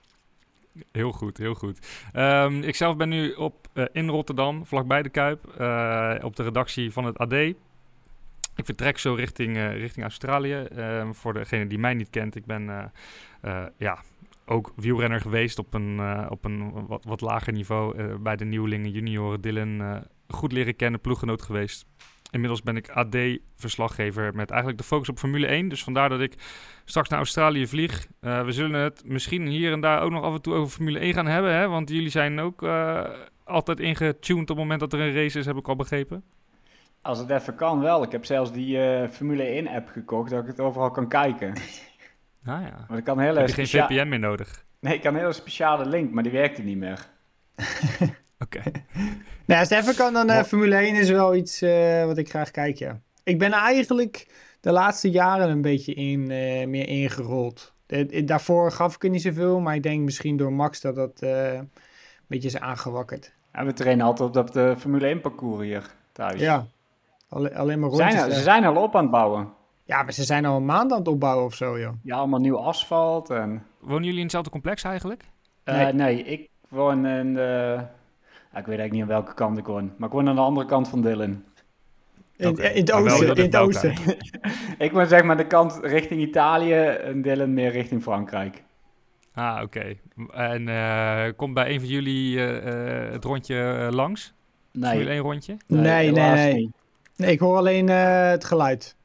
Heel 0.93 1.13
goed, 1.13 1.37
heel 1.37 1.55
goed. 1.55 1.79
Ehm, 2.13 2.63
ik 2.63 2.77
zelf 2.77 2.97
ben 2.97 3.09
nu 3.09 3.33
op, 3.33 3.69
eh, 3.73 3.85
in 3.93 4.09
Rotterdam, 4.09 4.67
vlakbij 4.67 5.03
de 5.03 5.09
Kuip, 5.09 5.47
eh, 5.47 6.15
op 6.23 6.37
de 6.37 6.43
redactie 6.43 6.93
van 6.93 7.05
het 7.05 7.19
AD. 7.19 7.33
Ik 7.33 8.65
vertrek 8.65 8.99
zo 8.99 9.15
richting, 9.15 9.57
eh, 9.57 9.77
richting 9.77 10.05
Australië. 10.05 10.55
Ehm, 10.55 11.13
voor 11.13 11.33
degene 11.33 11.67
die 11.67 11.79
mij 11.79 11.95
niet 11.95 12.11
kent, 12.11 12.37
ik 12.37 12.47
ben 12.47 12.93
ja, 13.77 13.99
ook 14.47 14.73
wielrenner 14.77 15.21
geweest 15.21 15.59
op 15.59 15.75
een, 15.75 16.01
op 16.31 16.45
een 16.45 16.87
wat, 16.87 17.05
wat 17.05 17.21
lager 17.21 17.53
niveau 17.53 18.17
bij 18.19 18.37
de 18.37 18.45
nieuwelingen, 18.45 18.91
junioren, 18.91 19.41
Dylan. 19.41 20.05
goed 20.29 20.53
leren 20.53 20.77
kennen, 20.77 21.01
ploeggenoot 21.01 21.43
geweest. 21.43 21.87
Inmiddels 22.31 22.63
ben 22.63 22.77
ik 22.77 22.91
AD-verslaggever 22.91 24.35
met 24.35 24.51
eigenlijk 24.51 24.81
de 24.81 24.87
focus 24.87 25.09
op 25.09 25.19
Formule 25.19 25.47
1. 25.47 25.69
Dus 25.69 25.85
vandaar 25.85 26.09
dat 26.09 26.21
ik 26.21 26.35
straks 26.85 27.09
naar 27.09 27.19
Australië 27.19 27.67
vlieg. 27.67 28.07
Eh, 28.21 28.45
we 28.45 28.53
zullen 28.53 28.81
het 28.81 29.03
misschien 29.05 29.47
hier 29.47 29.73
en 29.73 29.81
daar 29.81 30.03
ook 30.03 30.11
nog 30.11 30.25
af 30.25 30.35
en 30.35 30.43
toe 30.43 30.55
over 30.55 30.73
Formule 30.73 30.99
1 30.99 31.15
gaan 31.15 31.27
hebben. 31.27 31.55
Hè? 31.55 31.69
Want 31.69 31.89
jullie 31.89 32.11
zijn 32.11 32.41
ook 32.41 32.63
eh, 32.63 33.05
altijd 33.45 33.81
ingetuned 33.81 34.43
op 34.43 34.49
het 34.49 34.57
moment 34.57 34.81
dat 34.81 34.93
er 34.93 35.01
een 35.01 35.15
race 35.15 35.39
is, 35.39 35.47
heb 35.47 35.57
ik 35.57 35.69
al 35.69 35.77
begrepen. 35.77 36.25
Als 37.03 37.19
het 37.19 37.31
even 37.31 37.55
kan 37.55 37.81
wel. 37.81 38.03
Ik 38.03 38.13
heb 38.13 38.25
zelfs 38.25 38.53
die 38.53 38.83
eh, 38.83 39.09
Formule 39.09 39.43
1 39.43 39.69
app 39.69 39.89
gekocht 39.89 40.31
dat 40.31 40.41
ik 40.43 40.47
het 40.47 40.61
overal 40.61 40.91
kan 40.91 41.09
kijken. 41.09 41.53
Nou 42.43 42.63
ja. 42.71 42.85
Maar 42.89 42.99
ik 42.99 43.05
kan 43.05 43.19
hele 43.19 43.39
Heb 43.39 43.49
je 43.49 43.67
geen 43.67 43.67
VPN 43.67 44.09
meer 44.09 44.19
nodig? 44.19 44.65
Nee, 44.81 44.95
ik 44.95 45.01
kan 45.01 45.15
een 45.15 45.21
hele 45.21 45.33
speciale 45.33 45.87
link, 45.87 46.13
maar 46.13 46.23
die 46.23 46.33
werkte 46.33 46.63
niet 46.63 46.77
meer. 46.77 47.07
Oké. 48.45 48.61
Nou, 49.47 49.61
als 49.63 49.71
het 49.71 49.79
even 49.83 49.95
kan, 49.97 50.13
dan 50.13 50.31
eh, 50.31 50.43
Formule 50.43 50.77
1 50.77 50.95
is 50.95 51.11
wel 51.11 51.35
iets 51.35 51.63
eh, 51.63 52.05
wat 52.05 52.19
ik 52.19 52.29
graag 52.29 52.51
kijk, 52.51 52.77
ja. 52.79 53.01
Ik 53.25 53.39
ben 53.39 53.53
eigenlijk 53.53 54.27
de 54.61 54.73
laatste 54.73 55.11
jaren 55.11 55.51
een 55.51 55.63
beetje 55.63 55.95
in, 55.95 56.31
eh, 56.31 56.67
meer 56.67 56.89
ingerold. 56.89 57.73
Daarvoor 58.25 58.73
gaf 58.73 58.95
ik 58.95 59.05
er 59.05 59.11
niet 59.11 59.23
zoveel, 59.23 59.61
maar 59.61 59.75
ik 59.75 59.83
denk 59.83 60.01
misschien 60.05 60.37
door 60.37 60.53
Max 60.53 60.81
dat 60.81 60.95
dat 60.95 61.23
eh, 61.23 61.53
een 61.55 61.71
beetje 62.27 62.49
is 62.49 62.59
aangewakkerd. 62.59 63.33
We 63.53 63.73
trainen 63.73 64.07
altijd 64.07 64.37
op 64.37 64.53
de 64.53 64.75
Formule 64.79 65.07
1 65.07 65.21
parcours 65.21 65.63
hier 65.63 65.91
thuis. 66.13 66.41
Ja, 66.41 66.67
Alle- 67.29 67.55
alleen 67.57 67.81
maar 67.81 67.91
Ze 67.91 67.97
zijn, 67.97 68.09
rondjes. 68.11 68.31
er- 68.33 68.37
ze 68.39 68.43
zijn 68.43 68.65
al 68.65 68.83
op 68.83 68.97
aan 68.97 69.03
het 69.03 69.11
bouwen. 69.11 69.49
Ja, 69.85 70.03
maar 70.03 70.13
ze 70.13 70.25
zijn 70.25 70.45
al 70.47 70.57
een 70.57 70.65
maand 70.65 70.93
aan 70.93 70.99
het 70.99 71.09
opbouwen 71.09 71.45
of 71.45 71.55
zo, 71.55 71.79
joh. 71.81 71.93
Ja, 72.03 72.17
allemaal 72.17 72.41
nieuw 72.41 72.59
asfalt 72.59 73.31
en... 73.31 73.63
Wonen 73.81 74.03
jullie 74.03 74.17
in 74.17 74.23
hetzelfde 74.23 74.51
complex 74.51 74.83
eigenlijk? 74.85 75.25
Eh, 75.65 75.75
Nee. 75.77 75.93
nee. 75.93 76.23
ik 76.23 76.49
woon 76.69 77.07
in 77.07 77.35
de... 77.35 77.79
ik 78.59 78.67
weet 78.67 78.79
eigenlijk 78.79 78.93
niet 78.93 79.03
aan 79.03 79.09
welke 79.09 79.35
kant 79.35 79.59
ik 79.59 79.67
woon. 79.67 79.93
Maar 79.97 80.09
ik 80.09 80.15
woon 80.15 80.29
aan 80.29 80.35
de 80.35 80.41
andere 80.41 80.67
kant 80.67 80.89
van 80.89 81.03
Dylan. 81.03 81.45
In, 82.37 82.57
in 82.57 82.81
het 82.81 82.93
oosten. 82.93 83.37
In 83.37 83.43
het 83.43 83.57
oosten. 83.57 83.95
Ik 84.79 84.93
woon 84.93 85.07
zeg 85.07 85.23
maar 85.23 85.37
de 85.37 85.47
kant 85.47 85.79
richting 85.83 86.21
Italië 86.21 86.75
en 86.75 87.23
Dylan 87.23 87.55
meer 87.55 87.71
richting 87.71 88.03
Frankrijk. 88.03 88.63
Ah, 89.35 89.63
oké. 89.63 89.97
En 90.33 90.69
eh, 90.69 91.33
komt 91.37 91.55
bij 91.55 91.71
een 91.71 91.81
van 91.81 91.89
jullie 91.89 92.39
eh, 92.39 93.07
eh, 93.07 93.13
het 93.13 93.25
rondje 93.25 93.89
langs? 93.91 94.35
Nee, 94.73 95.09
1 95.09 95.19
rondje? 95.19 95.57
Nee, 95.67 96.11
nee, 96.11 96.35
nee. 96.35 96.71
Nee, 97.17 97.31
ik 97.31 97.39
hoor 97.39 97.57
alleen 97.57 97.89
eh, 97.89 98.29
het 98.29 98.45
geluid. 98.45 98.97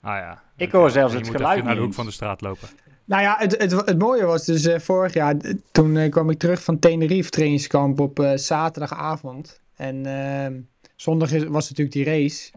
Ah 0.00 0.16
ja. 0.16 0.42
Ik 0.56 0.72
hoor 0.72 0.90
zelfs 0.90 1.12
je 1.12 1.18
het 1.18 1.26
moet 1.26 1.36
geluid 1.36 1.54
even 1.54 1.66
naar 1.66 1.76
de 1.76 1.82
hoek 1.82 1.94
van 1.94 2.06
de 2.06 2.10
straat 2.12 2.40
lopen. 2.40 2.68
Nou 3.10 3.22
ja, 3.22 3.36
het, 3.38 3.58
het, 3.58 3.70
het 3.70 3.98
mooie 3.98 4.24
was 4.24 4.44
dus 4.44 4.64
eh, 4.64 4.78
vorig 4.78 5.14
jaar, 5.14 5.36
toen 5.72 5.96
eh, 5.96 6.10
kwam 6.10 6.30
ik 6.30 6.38
terug 6.38 6.62
van 6.62 6.78
Tenerife 6.78 7.30
trainingskamp 7.30 8.00
op 8.00 8.20
eh, 8.20 8.36
zaterdagavond. 8.36 9.60
En 9.76 10.06
eh, 10.06 10.52
zondag 10.96 11.30
was 11.30 11.68
natuurlijk 11.68 11.92
die 11.92 12.04
race. 12.04 12.50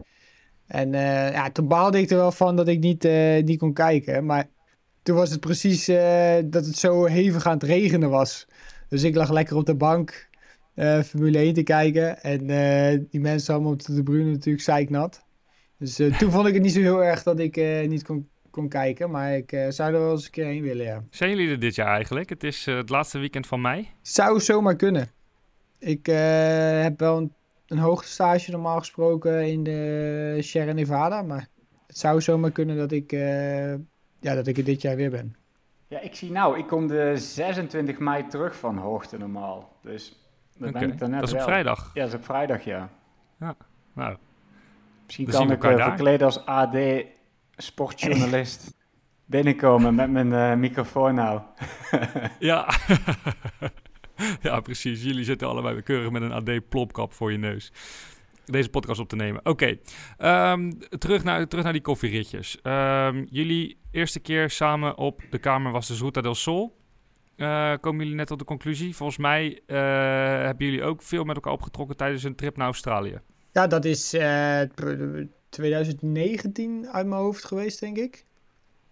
En 0.66 0.92
ja, 1.32 1.50
toen 1.50 1.68
baalde 1.68 1.98
ik 1.98 2.10
er 2.10 2.16
wel 2.16 2.32
van 2.32 2.56
dat 2.56 2.68
ik 2.68 2.78
niet, 2.80 3.08
niet 3.44 3.58
kon 3.58 3.72
kijken. 3.72 4.26
Maar 4.26 4.48
toen 5.02 5.16
was 5.16 5.30
het 5.30 5.40
precies 5.40 5.86
dat 6.44 6.66
het 6.66 6.76
zo 6.76 7.04
hevig 7.04 7.46
aan 7.46 7.52
het 7.52 7.62
regenen 7.62 8.10
was. 8.10 8.46
Dus 8.88 9.02
ik 9.02 9.14
lag 9.14 9.30
lekker 9.30 9.56
op 9.56 9.66
de 9.66 9.74
bank 9.74 10.28
Formule 11.04 11.38
1 11.38 11.54
te 11.54 11.62
kijken. 11.62 12.22
En 12.22 12.46
die 13.10 13.20
mensen 13.20 13.54
allemaal 13.54 13.72
op 13.72 13.84
de 13.84 13.92
tribune 13.92 14.30
natuurlijk 14.30 14.64
zeiknat. 14.64 15.24
Dus 15.78 15.96
toen 16.18 16.30
vond 16.30 16.46
ik 16.46 16.54
het 16.54 16.62
niet 16.62 16.72
zo 16.72 16.80
heel 16.80 17.04
erg 17.04 17.22
dat 17.22 17.38
ik 17.38 17.56
niet 17.88 18.04
kon, 18.04 18.28
kon 18.54 18.68
kijken. 18.68 19.10
Maar 19.10 19.36
ik 19.36 19.52
eh, 19.52 19.70
zou 19.70 19.94
er 19.94 20.00
wel 20.00 20.10
eens 20.10 20.24
een 20.24 20.30
keer 20.30 20.44
heen 20.44 20.62
willen, 20.62 20.84
ja. 20.84 21.02
Zijn 21.10 21.30
jullie 21.30 21.50
er 21.50 21.58
dit 21.58 21.74
jaar 21.74 21.94
eigenlijk? 21.94 22.28
Het 22.28 22.44
is 22.44 22.66
eh, 22.66 22.76
het 22.76 22.88
laatste 22.88 23.18
weekend 23.18 23.46
van 23.46 23.60
mei. 23.60 23.88
Zou 24.02 24.40
zomaar 24.40 24.76
kunnen. 24.76 25.10
Ik 25.78 26.08
eh, 26.08 26.82
heb 26.82 26.98
wel 27.00 27.16
een, 27.16 27.32
een 27.66 27.78
hoogtestage 27.78 28.50
normaal 28.50 28.78
gesproken 28.78 29.46
in 29.46 29.62
de 29.62 30.36
Sierra 30.40 30.72
Nevada. 30.72 31.22
Maar 31.22 31.48
het 31.86 31.98
zou 31.98 32.20
zomaar 32.20 32.50
kunnen 32.50 32.76
dat 32.76 32.92
ik, 32.92 33.12
eh, 33.12 33.72
ja, 34.20 34.34
dat 34.34 34.46
ik 34.46 34.56
er 34.58 34.64
dit 34.64 34.82
jaar 34.82 34.96
weer 34.96 35.10
ben. 35.10 35.36
Ja, 35.88 36.00
ik 36.00 36.14
zie 36.14 36.30
nou, 36.30 36.58
ik 36.58 36.66
kom 36.66 36.86
de 36.86 37.16
26 37.16 37.98
mei 37.98 38.26
terug 38.26 38.56
van 38.56 38.78
hoogte 38.78 39.18
normaal. 39.18 39.76
Dus 39.82 40.28
dan 40.58 40.68
Oké, 40.68 40.78
ben 40.78 40.92
ik 40.92 41.00
er 41.00 41.08
net 41.08 41.20
Dat 41.20 41.28
is 41.28 41.34
op 41.34 41.38
wel. 41.38 41.48
vrijdag. 41.48 41.90
Ja, 41.94 42.00
dat 42.00 42.08
is 42.12 42.18
op 42.18 42.24
vrijdag, 42.24 42.64
ja. 42.64 42.90
Nou, 43.38 44.16
Misschien 45.04 45.24
Dan 45.24 45.34
kan 45.34 45.48
zien 45.48 45.60
we 45.60 45.76
ik 45.76 45.82
verkleed 45.82 46.22
als 46.22 46.46
AD 46.46 46.76
sportjournalist 47.56 48.74
binnenkomen 49.26 49.94
met 49.94 50.10
mijn 50.10 50.32
eh, 50.32 50.54
microfoon 50.54 51.14
nou. 51.14 51.40
ja. 52.38 52.74
ja, 54.42 54.60
precies. 54.60 55.02
Jullie 55.02 55.24
zitten 55.24 55.48
allebei 55.48 55.82
keurig 55.82 56.10
met 56.10 56.22
een 56.22 56.32
AD-plopkap 56.32 57.12
voor 57.12 57.32
je 57.32 57.38
neus. 57.38 57.72
Deze 58.44 58.68
podcast 58.68 59.00
op 59.00 59.08
te 59.08 59.16
nemen. 59.16 59.46
Oké, 59.46 59.78
ehm, 60.18 60.72
terug, 60.98 61.24
naar, 61.24 61.48
terug 61.48 61.64
naar 61.64 61.72
die 61.72 61.82
koffieritjes. 61.82 62.58
Ehm, 62.62 63.24
jullie 63.30 63.78
eerste 63.90 64.20
keer 64.20 64.50
samen 64.50 64.96
op 64.96 65.22
de 65.30 65.38
kamer 65.38 65.72
was 65.72 65.88
dus 65.88 66.00
Ruta 66.00 66.20
del 66.20 66.34
Sol. 66.34 66.82
Eh, 67.36 67.72
komen 67.80 68.00
jullie 68.00 68.16
net 68.16 68.26
tot 68.26 68.38
de 68.38 68.44
conclusie? 68.44 68.96
Volgens 68.96 69.18
mij 69.18 69.60
eh, 69.66 69.76
hebben 70.44 70.66
jullie 70.66 70.82
ook 70.82 71.02
veel 71.02 71.24
met 71.24 71.36
elkaar 71.36 71.52
opgetrokken 71.52 71.96
tijdens 71.96 72.22
een 72.22 72.34
trip 72.34 72.56
naar 72.56 72.66
Australië. 72.66 73.20
Ja, 73.52 73.66
dat 73.66 73.84
is 73.84 74.14
eh, 74.14 74.60
2019 75.54 76.88
uit 76.92 77.06
mijn 77.06 77.20
hoofd 77.20 77.44
geweest, 77.44 77.80
denk 77.80 77.96
ik. 77.96 78.24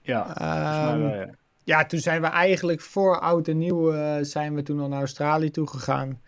Ja, 0.00 0.34
mij 0.38 0.92
Ehm, 0.92 1.00
wel, 1.00 1.14
ja. 1.14 1.30
Ja, 1.64 1.86
toen 1.86 2.00
zijn 2.00 2.20
we 2.20 2.26
eigenlijk 2.26 2.80
voor 2.80 3.20
oud 3.20 3.48
en 3.48 3.58
nieuw 3.58 3.92
eh, 3.92 4.16
zijn 4.20 4.54
we 4.54 4.62
toen 4.62 4.80
al 4.80 4.88
naar 4.88 4.98
Australië 4.98 5.50
toe 5.50 5.66
gegaan. 5.66 6.20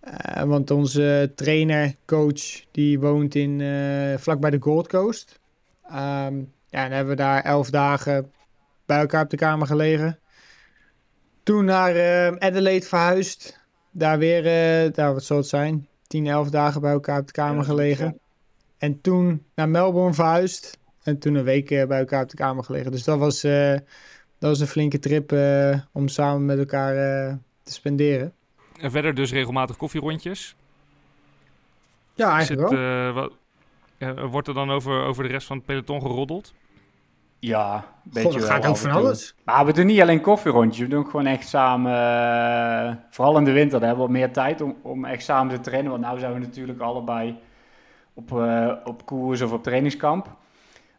Eh, 0.00 0.42
want 0.42 0.70
onze 0.70 1.32
trainer, 1.34 1.94
coach, 2.06 2.64
die 2.70 3.00
woont 3.00 3.34
in, 3.34 3.60
eh 3.60 4.18
vlakbij 4.18 4.50
de 4.50 4.60
Gold 4.60 4.88
Coast. 4.88 5.40
Ehm, 5.82 6.38
ja, 6.66 6.84
en 6.84 6.92
hebben 6.92 7.16
we 7.16 7.22
daar 7.22 7.42
elf 7.42 7.70
dagen 7.70 8.32
bij 8.86 8.98
elkaar 8.98 9.22
op 9.22 9.30
de 9.30 9.36
kamer 9.36 9.66
gelegen. 9.66 10.18
Toen 11.42 11.64
naar 11.64 11.92
Adelaide 12.38 12.86
verhuisd. 12.86 13.58
Daar 13.90 14.18
weer, 14.18 14.42
daar 14.92 15.12
wat 15.12 15.24
zal 15.24 15.36
het 15.36 15.46
zijn, 15.46 15.88
10, 16.06 16.26
11 16.26 16.50
dagen 16.50 16.80
bij 16.80 16.92
elkaar 16.92 17.20
op 17.20 17.26
de 17.26 17.32
kamer 17.32 17.56
Ja, 17.56 17.64
gelegen. 17.64 18.20
En 18.80 19.00
toen 19.00 19.44
naar 19.54 19.68
Melbourne 19.68 20.14
verhuisd. 20.14 20.78
En 21.02 21.18
toen 21.18 21.34
een 21.34 21.44
week 21.44 21.70
eh, 21.70 21.86
bij 21.86 21.98
elkaar 21.98 22.22
op 22.22 22.28
de 22.28 22.36
kamer 22.36 22.64
gelegen. 22.64 22.90
Dus 22.90 23.04
dat 23.04 23.18
was, 23.18 23.44
eh, 23.44 23.70
dat 24.38 24.50
was 24.50 24.60
een 24.60 24.66
flinke 24.66 24.98
trip 24.98 25.32
eh, 25.32 25.78
om 25.92 26.08
samen 26.08 26.44
met 26.44 26.58
elkaar 26.58 26.96
eh, 26.96 27.34
te 27.62 27.72
spenderen. 27.72 28.32
En 28.80 28.90
verder 28.90 29.14
dus 29.14 29.32
regelmatig 29.32 29.76
koffierondjes. 29.76 30.54
Ja, 32.14 32.38
Is 32.38 32.48
het, 32.48 32.58
eigenlijk 32.58 32.80
wel. 32.80 33.08
eh, 33.08 33.14
wat, 33.14 33.32
eh, 33.98 34.24
wordt 34.30 34.48
er 34.48 34.54
dan 34.54 34.70
over, 34.70 35.02
over 35.04 35.22
de 35.24 35.28
rest 35.30 35.46
van 35.46 35.56
het 35.56 35.66
peloton 35.66 36.00
geroddeld? 36.00 36.52
Ja, 37.38 37.74
een 37.74 38.10
beetje 38.12 38.22
God, 38.22 38.32
dat 38.40 38.48
wel 38.48 38.60
gaat 38.74 38.80
toe. 38.80 38.90
alles. 38.90 39.34
Maar 39.44 39.66
we 39.66 39.72
doen 39.72 39.86
niet 39.86 40.00
alleen 40.00 40.20
koffierondjes, 40.20 40.84
we 40.86 40.94
doen 40.94 41.04
gewoon 41.04 41.26
echt 41.26 41.48
samen, 41.48 43.04
vooral 43.10 43.38
in 43.38 43.44
de 43.44 43.52
winter, 43.52 43.78
daar 43.78 43.88
hebben 43.88 44.06
we 44.06 44.12
wat 44.12 44.20
meer 44.20 44.32
tijd 44.32 44.60
om, 44.60 44.76
om 44.82 45.04
echt 45.04 45.22
samen 45.24 45.54
te 45.54 45.60
trainen. 45.60 45.90
Want 45.90 46.12
nu 46.12 46.18
zijn 46.20 46.32
we 46.32 46.38
natuurlijk 46.38 46.80
allebei 46.80 47.38
op, 48.20 48.40
eh, 48.40 48.72
op 48.84 49.06
koers 49.06 49.40
of 49.40 49.52
op 49.52 49.62
trainingskamp. 49.62 50.36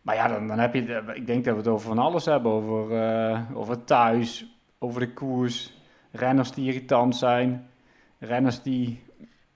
Maar 0.02 0.16
ja, 0.16 0.28
dan, 0.28 0.48
dan 0.48 0.60
heb 0.60 0.74
je, 0.74 1.04
ik 1.14 1.28
denk 1.28 1.46
dat 1.46 1.54
we 1.54 1.60
het 1.60 1.70
over 1.70 1.88
van 1.88 1.98
alles 1.98 2.26
hebben. 2.26 2.52
Over, 2.52 2.98
eh, 3.04 3.40
over 3.54 3.84
thuis, 3.84 4.46
over 4.80 5.00
de 5.00 5.14
koers, 5.14 5.78
renners 6.12 6.52
die 6.52 6.68
irritant 6.68 7.16
zijn, 7.16 7.68
renners 8.20 8.62
die 8.62 9.04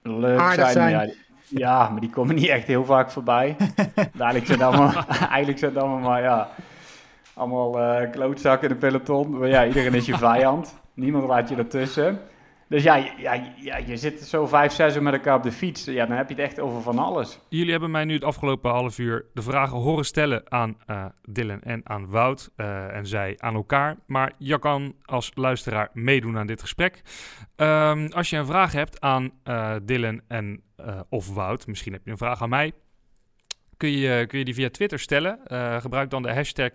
leuk 0.01 0.39
Aardig 0.39 0.69
zijn. 0.69 0.89
zijn. 0.89 1.13
Ja, 1.47 1.89
maar 1.89 2.01
die 2.01 2.09
komen 2.09 2.35
niet 2.35 2.47
echt 2.47 2.67
heel 2.67 2.85
vaak 2.85 3.09
voorbij. 3.11 3.55
Eigenlijk 3.95 4.45
zijn 4.45 4.59
het 4.59 4.67
allemaal, 4.67 5.03
eigenlijk 5.07 5.59
zijn 5.59 5.77
allemaal 5.77 5.99
maar 5.99 6.21
ja, 6.21 6.49
allemaal 7.33 7.79
eh 7.79 8.11
klootzakken 8.11 8.67
in 8.69 8.73
de 8.73 8.79
peloton. 8.79 9.37
Maar 9.37 9.47
ja, 9.47 9.65
iedereen 9.65 9.93
is 9.93 10.05
je 10.05 10.17
vijand. 10.17 10.75
Niemand 10.93 11.27
laat 11.27 11.49
je 11.49 11.55
ertussen. 11.55 12.19
Dus 12.67 12.83
ja, 12.83 12.95
ja, 13.55 13.77
je 13.77 13.97
zit 13.97 14.21
zo 14.21 14.45
vijf, 14.45 14.71
zes 14.73 14.95
uur 14.95 15.03
met 15.03 15.13
elkaar 15.13 15.35
op 15.35 15.43
de 15.43 15.51
fiets. 15.51 15.85
Ja, 15.85 16.05
dan 16.05 16.17
heb 16.17 16.29
je 16.29 16.35
het 16.35 16.43
echt 16.43 16.59
over 16.59 16.81
van 16.81 16.99
alles. 16.99 17.39
Jullie 17.49 17.71
hebben 17.71 17.91
mij 17.91 18.05
nu 18.05 18.13
het 18.13 18.23
afgelopen 18.23 18.71
half 18.71 18.97
uur 18.97 19.25
de 19.33 19.41
vragen 19.41 19.77
horen 19.77 20.05
stellen 20.05 20.51
aan 20.51 20.77
eh, 20.85 21.05
Dylan 21.29 21.61
en 21.61 21.81
aan 21.83 22.09
Wout. 22.09 22.49
eh, 22.55 22.95
en 22.95 23.07
zij 23.07 23.35
aan 23.37 23.55
elkaar. 23.55 23.97
Maar 24.07 24.31
je 24.37 24.59
kan 24.59 24.95
als 25.05 25.31
luisteraar 25.33 25.89
meedoen 25.93 26.37
aan 26.37 26.47
dit 26.47 26.61
gesprek. 26.61 27.01
Ehm, 27.55 28.07
als 28.11 28.29
je 28.29 28.37
een 28.37 28.45
vraag 28.45 28.71
hebt 28.71 29.01
aan 29.01 29.31
eh, 29.43 29.75
Dylan 29.83 30.21
en, 30.27 30.63
of 31.09 31.33
Wout, 31.33 31.67
misschien 31.67 31.93
heb 31.93 32.01
je 32.05 32.11
een 32.11 32.17
vraag 32.17 32.41
aan 32.41 32.49
mij. 32.49 32.73
Kun 33.77 33.89
je, 33.89 34.25
kun 34.27 34.39
je 34.39 34.45
die 34.45 34.53
via 34.53 34.69
Twitter 34.69 34.99
stellen. 34.99 35.39
Eh, 35.45 35.81
gebruik 35.81 36.09
dan 36.09 36.21
de 36.21 36.33
hashtag 36.33 36.71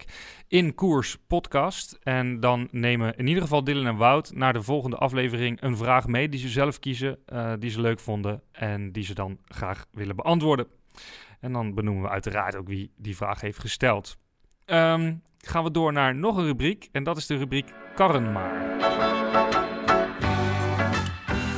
InKoersPodcast. 0.49 1.99
En 2.03 2.41
dan 2.41 2.69
nemen 2.71 3.17
in 3.17 3.27
ieder 3.27 3.43
geval 3.43 3.65
Dylan 3.65 3.87
en 3.87 3.97
Wout 3.97 4.33
naar 4.35 4.53
de 4.53 4.63
volgende 4.63 4.97
aflevering 4.97 5.63
een 5.63 5.77
vraag 5.77 6.07
mee 6.07 6.29
die 6.29 6.41
ze 6.41 6.49
zelf 6.49 6.79
kiezen, 6.79 7.19
eh, 7.27 7.53
die 7.59 7.71
ze 7.71 7.81
leuk 7.81 8.01
vonden 8.01 8.43
en 8.53 8.93
die 8.93 9.05
ze 9.05 9.15
dan 9.15 9.39
graag 9.45 9.87
willen 9.93 10.17
beantwoorden. 10.17 10.67
En 11.41 11.53
dan 11.53 11.75
benoemen 11.75 12.03
we 12.03 12.09
uiteraard 12.09 12.57
ook 12.57 12.69
wie 12.69 12.93
die 12.97 13.17
vraag 13.17 13.41
heeft 13.41 13.59
gesteld. 13.59 14.17
Ehm, 14.65 15.15
gaan 15.39 15.65
we 15.65 15.71
door 15.71 15.93
naar 15.93 16.15
nog 16.15 16.37
een 16.37 16.45
rubriek 16.45 16.89
en 16.93 17.05
dat 17.05 17.17
is 17.17 17.27
de 17.27 17.37
rubriek 17.37 17.75
Karren 17.95 18.33
maar. 18.33 18.79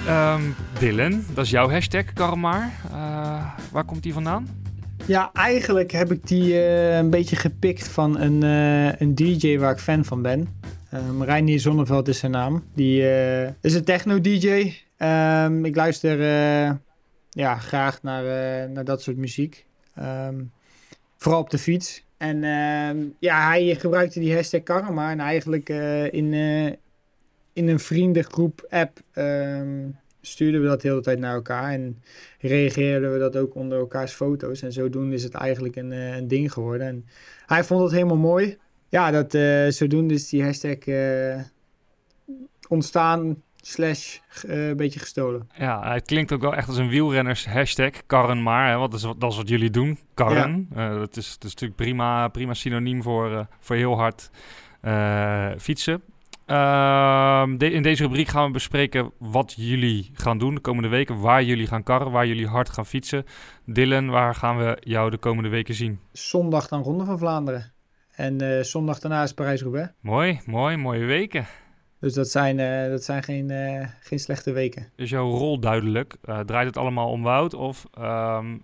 Ehm, 0.07 0.43
Dylan, 0.79 1.25
dat 1.35 1.45
is 1.45 1.51
jouw 1.51 1.71
hashtag 1.71 2.13
Karren 2.13 2.41
maar. 2.41 2.81
Eh, 2.91 3.59
waar 3.73 3.85
komt 3.85 4.03
die 4.03 4.13
vandaan? 4.13 4.62
Ja, 5.07 5.31
eigenlijk 5.33 5.91
heb 5.91 6.13
ik 6.13 6.27
die 6.27 6.59
eh, 6.59 6.97
een 6.97 7.11
beetje 7.11 7.37
gepikt 7.37 7.89
van 7.89 8.21
een, 8.21 8.43
eh, 8.43 9.01
een 9.01 9.15
DJ 9.15 9.59
waar 9.59 9.73
ik 9.73 9.79
fan 9.79 10.05
van 10.05 10.23
ben. 10.23 10.61
Um, 10.95 11.23
Reinier 11.23 11.61
Zonneveld 11.61 12.09
is 12.09 12.19
zijn 12.19 12.33
naam. 12.33 12.65
Die 12.75 13.03
is 13.61 13.75
een 13.75 13.85
techno-DJ. 13.85 14.73
Ehm, 14.97 15.65
ik 15.65 15.77
luister 15.77 16.19
ja, 17.31 17.57
graag 17.57 18.03
naar, 18.03 18.25
naar 18.71 18.85
dat 18.85 19.03
soort 19.03 19.17
muziek. 19.17 19.67
Ehm, 19.95 20.43
vooral 21.17 21.41
op 21.41 21.51
de 21.51 21.59
fiets. 21.59 22.05
En 22.17 22.45
ehm, 22.45 22.97
ja, 23.19 23.47
hij 23.49 23.75
gebruikte 23.79 24.21
die 24.21 24.35
hashtag 24.35 24.63
Karma. 24.63 25.11
En 25.11 25.21
eigenlijk 25.21 25.69
in, 26.11 26.33
in 27.53 27.69
een 27.69 27.81
vriendengroep 27.81 28.67
app 28.71 29.01
stuurden 30.23 30.61
we 30.63 30.67
dat 30.67 30.81
de 30.81 30.89
hele 30.89 31.01
tijd 31.01 31.19
naar 31.19 31.35
elkaar. 31.35 31.71
En 31.73 32.03
reageerden 32.41 33.13
we 33.13 33.19
dat 33.19 33.37
ook 33.37 33.55
onder 33.55 33.79
elkaars 33.79 34.13
foto's. 34.13 34.63
En 34.63 34.73
zodoende 34.73 35.15
is 35.15 35.23
het 35.23 35.35
eigenlijk 35.35 35.77
een, 35.77 35.93
eh, 35.93 36.17
een 36.17 36.29
ding 36.29 36.53
geworden. 36.53 36.87
En 36.87 37.07
hij 37.47 37.65
vond 37.65 37.83
het 37.83 37.93
helemaal 37.93 38.17
mooi. 38.17 38.57
Ja, 38.89 39.11
dat, 39.11 39.35
eh, 39.35 39.67
zodoende 39.69 40.15
is 40.15 40.29
die 40.29 40.43
hashtag 40.45 40.77
eh, 40.79 41.41
ontstaan 42.69 43.43
slash 43.57 44.19
een 44.47 44.77
beetje 44.77 45.01
gestolen. 45.01 45.49
Ja, 45.59 45.93
het 45.93 46.07
klinkt 46.07 46.33
ook 46.33 46.41
wel 46.41 46.55
echt 46.55 46.69
als 46.69 46.77
een 46.77 46.89
wielrenners 46.89 47.47
hashtag, 47.47 47.91
karren 48.07 48.43
maar. 48.43 48.71
Hè, 48.71 48.77
want 48.77 48.91
dat 48.91 49.01
is, 49.01 49.07
wat- 49.07 49.21
dat 49.21 49.31
is 49.31 49.37
wat 49.37 49.49
jullie 49.49 49.71
doen, 49.71 49.99
karren. 50.15 50.69
Dat, 50.75 51.17
is, 51.17 51.33
dat 51.33 51.45
is 51.45 51.51
natuurlijk 51.55 51.77
prima, 51.77 52.29
prima 52.29 52.55
synoniem 52.55 53.03
voor, 53.03 53.47
voor 53.61 53.77
heel 53.77 53.97
hard 53.97 54.31
fietsen. 55.61 56.03
Ehm, 56.53 57.57
de- 57.57 57.71
in 57.71 57.83
deze 57.83 58.03
rubriek 58.03 58.29
gaan 58.29 58.47
we 58.47 58.53
bespreken 58.53 59.13
wat 59.19 59.55
jullie 59.57 60.11
gaan 60.15 60.39
doen 60.39 60.55
de 60.55 60.61
komende 60.61 60.89
weken. 60.89 61.21
Waar 61.21 61.43
jullie 61.43 61.67
gaan 61.67 61.83
karren, 61.83 62.11
waar 62.11 62.27
jullie 62.27 62.47
hard 62.47 62.69
gaan 62.69 62.87
fietsen. 62.87 63.25
Dylan, 63.67 64.11
waar 64.11 64.35
gaan 64.35 64.59
we 64.59 64.77
jou 64.81 65.11
de 65.11 65.17
komende 65.17 65.49
weken 65.49 65.75
zien? 65.75 66.01
Zondag 66.13 66.69
dan 66.69 66.83
Ronde 66.83 67.05
van 67.05 67.19
Vlaanderen. 67.19 67.73
En 68.11 68.41
eh, 68.41 68.63
zondag 68.63 68.99
daarna 68.99 69.23
is 69.23 69.35
Parijs-Roubaix. 69.35 69.93
Mooi, 70.01 70.41
mooi, 70.47 70.77
mooie 70.77 71.05
weken. 71.05 71.47
Dus 72.01 72.15
dat 72.15 72.29
zijn, 72.29 72.59
eh, 72.61 72.89
dat 72.91 73.05
zijn 73.05 73.23
geen, 73.23 73.51
eh, 73.51 73.89
geen 74.01 74.19
slechte 74.19 74.53
weken. 74.53 74.93
Is 74.97 75.11
jouw 75.11 75.31
rol 75.31 75.61
duidelijk? 75.61 76.15
Draait 76.47 76.67
het 76.67 76.77
allemaal 76.77 77.11
om 77.11 77.23
Wout 77.23 77.55
of 77.55 77.87
ehm, 77.93 78.57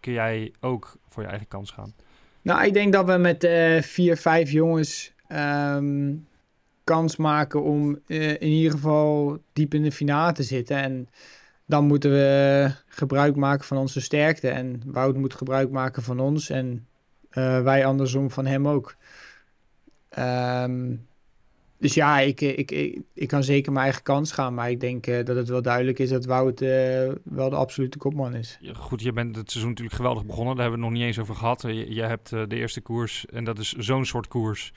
kun 0.00 0.12
jij 0.12 0.52
ook 0.60 0.96
voor 1.08 1.22
je 1.22 1.28
eigen 1.28 1.48
kans 1.48 1.70
gaan? 1.70 1.94
Nou, 2.42 2.64
ik 2.66 2.72
denk 2.72 2.92
dat 2.92 3.06
we 3.06 3.16
met 3.16 3.48
vier, 3.86 4.16
vijf 4.16 4.50
jongens 4.50 5.12
ehm, 5.28 6.10
kans 6.92 7.16
maken 7.16 7.62
om 7.62 7.98
eh, 8.06 8.30
in 8.30 8.48
ieder 8.48 8.70
geval 8.70 9.38
diep 9.52 9.74
in 9.74 9.82
de 9.82 9.92
finale 9.92 10.32
te 10.32 10.42
zitten. 10.42 10.76
En 10.76 11.08
dan 11.66 11.86
moeten 11.86 12.10
we 12.10 12.70
gebruik 12.86 13.36
maken 13.36 13.64
van 13.64 13.76
onze 13.76 14.00
sterkte. 14.00 14.48
En 14.48 14.82
Wout 14.86 15.16
moet 15.16 15.34
gebruik 15.34 15.70
maken 15.70 16.02
van 16.02 16.20
ons. 16.20 16.50
En 16.50 16.86
eh, 17.30 17.62
wij 17.62 17.86
andersom 17.86 18.30
van 18.30 18.46
hem 18.46 18.68
ook. 18.68 18.96
Ehm, 20.08 20.94
dus 21.78 21.94
ja, 21.94 22.18
ik, 22.18 22.40
ik, 22.40 22.70
ik, 23.14 23.28
kan 23.28 23.44
zeker 23.44 23.72
mijn 23.72 23.84
eigen 23.84 24.02
kans 24.02 24.32
gaan. 24.32 24.54
Maar 24.54 24.70
ik 24.70 24.80
denk 24.80 25.06
uh, 25.06 25.24
dat 25.24 25.36
het 25.36 25.48
wel 25.48 25.62
duidelijk 25.62 25.98
is 25.98 26.08
dat 26.08 26.24
Wout 26.24 26.60
wel 27.22 27.50
de 27.50 27.56
absolute 27.56 27.98
kopman 27.98 28.34
is. 28.34 28.58
Goed, 28.72 29.02
je 29.02 29.12
bent 29.12 29.36
het 29.36 29.50
seizoen 29.50 29.70
natuurlijk 29.70 29.96
geweldig 29.96 30.26
begonnen. 30.26 30.56
Daar 30.56 30.62
hebben 30.62 30.80
we 30.80 30.86
het 30.86 30.94
nog 30.94 31.04
niet 31.04 31.16
eens 31.16 31.24
over 31.24 31.40
gehad. 31.40 31.62
Je, 31.62 31.94
je 31.94 32.02
hebt 32.02 32.28
de 32.30 32.56
eerste 32.56 32.80
koers 32.80 33.26
en 33.26 33.44
dat 33.44 33.58
is 33.58 33.72
zo'n 33.72 34.04
soort 34.04 34.28
koers 34.28 34.72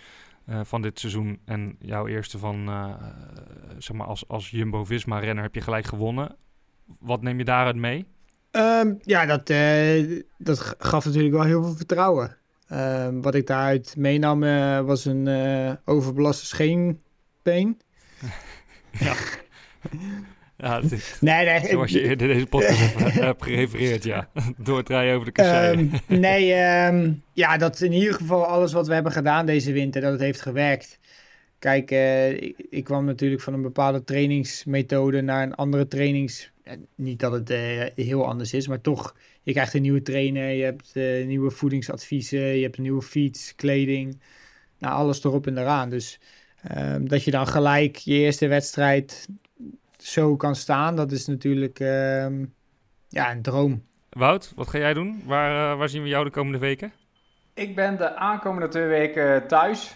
van 0.47 0.81
dit 0.81 0.99
seizoen. 0.99 1.39
En 1.45 1.75
jouw 1.79 2.07
eerste 2.07 2.37
van, 2.37 2.69
zeg 3.77 3.95
maar, 3.97 4.07
als, 4.07 4.27
als 4.27 4.49
Jumbo-Visma-renner 4.49 5.43
heb 5.43 5.55
je 5.55 5.61
gelijk 5.61 5.85
gewonnen. 5.85 6.35
Wat 6.99 7.21
neem 7.21 7.37
je 7.37 7.43
daaruit 7.43 7.75
mee? 7.75 8.05
Um, 8.51 8.99
ja, 9.01 9.25
dat, 9.25 9.47
dat 10.37 10.75
gaf 10.77 11.05
natuurlijk 11.05 11.33
wel 11.33 11.43
heel 11.43 11.63
veel 11.63 11.75
vertrouwen. 11.75 12.37
Uh, 12.71 13.07
wat 13.21 13.35
ik 13.35 13.47
daaruit 13.47 13.95
meenam 13.97 14.39
was 14.85 15.05
een 15.05 15.27
overbelaste 15.85 16.45
scheenbeen. 16.45 17.81
ja. 19.05 19.15
ja 20.57 20.81
is, 20.81 21.17
nee, 21.21 21.45
nee, 21.45 21.59
zoals 21.69 21.91
je 21.91 22.01
eerder 22.01 22.27
deze 22.27 22.45
podcast 22.45 22.93
hebt 23.29 23.43
gerefereerd, 23.43 24.03
ja. 24.03 24.29
Doordraaien 24.57 25.13
over 25.13 25.25
de 25.25 25.31
kasseien. 25.31 25.79
Um, 25.79 25.91
nee, 26.19 26.53
um, 26.87 27.23
ja, 27.33 27.57
dat 27.57 27.81
in 27.81 27.91
ieder 27.91 28.13
geval 28.13 28.45
alles 28.45 28.73
wat 28.73 28.87
we 28.87 28.93
hebben 28.93 29.11
gedaan 29.11 29.45
deze 29.45 29.71
winter, 29.71 30.01
dat 30.01 30.11
het 30.11 30.21
heeft 30.21 30.41
gewerkt. 30.41 30.99
Kijk, 31.59 31.91
uh, 31.91 32.29
ik, 32.29 32.55
ik, 32.69 32.83
kwam 32.83 33.05
natuurlijk 33.05 33.41
van 33.41 33.53
een 33.53 33.61
bepaalde 33.61 34.03
trainingsmethode 34.03 35.21
naar 35.21 35.43
een 35.43 35.55
andere 35.55 35.87
trainings... 35.87 36.53
Niet 36.95 37.19
dat 37.19 37.31
het 37.31 37.49
heel 37.95 38.27
anders 38.27 38.53
is, 38.53 38.67
maar 38.67 38.81
toch 38.81 39.15
je 39.43 39.51
krijgt 39.51 39.73
een 39.73 39.81
nieuwe 39.81 40.01
trainer, 40.01 40.49
je 40.49 40.63
hebt 40.63 40.95
nieuwe 41.27 41.51
voedingsadviezen, 41.51 42.39
je 42.39 42.63
hebt 42.63 42.77
een 42.77 42.83
nieuwe 42.83 43.01
fiets, 43.01 43.55
kleding. 43.55 44.19
Nou, 44.79 44.93
alles 44.93 45.23
erop 45.23 45.47
en 45.47 45.57
eraan. 45.57 45.89
Dus 45.89 46.19
um, 46.77 47.07
dat 47.07 47.23
je 47.23 47.31
dan 47.31 47.47
gelijk 47.47 47.95
je 47.95 48.13
eerste 48.13 48.47
wedstrijd 48.47 49.27
zo 50.05 50.35
kan 50.35 50.55
staan, 50.55 50.95
dat 50.95 51.11
is 51.11 51.27
natuurlijk 51.27 51.79
um, 51.79 52.53
ja, 53.09 53.31
een 53.31 53.41
droom. 53.41 53.83
Wout, 54.09 54.53
wat 54.55 54.67
ga 54.67 54.77
jij 54.77 54.93
doen? 54.93 55.21
Waar, 55.25 55.71
uh, 55.71 55.77
waar 55.77 55.89
zien 55.89 56.01
we 56.01 56.07
jou 56.07 56.23
de 56.23 56.31
komende 56.31 56.57
weken? 56.57 56.93
Ik 57.53 57.75
ben 57.75 57.97
de 57.97 58.15
aankomende 58.15 58.67
twee 58.67 58.87
weken 58.87 59.47
thuis. 59.47 59.95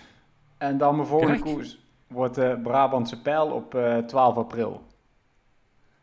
En 0.57 0.77
dan 0.77 0.95
mijn 0.95 1.07
volgende 1.07 1.33
Kijk. 1.33 1.55
koers 1.55 1.79
wordt 2.07 2.35
de 2.35 2.59
Brabantse 2.63 3.21
Pijl 3.21 3.47
op 3.47 3.75
uh, 3.75 3.97
12 3.97 4.35
april. 4.35 4.87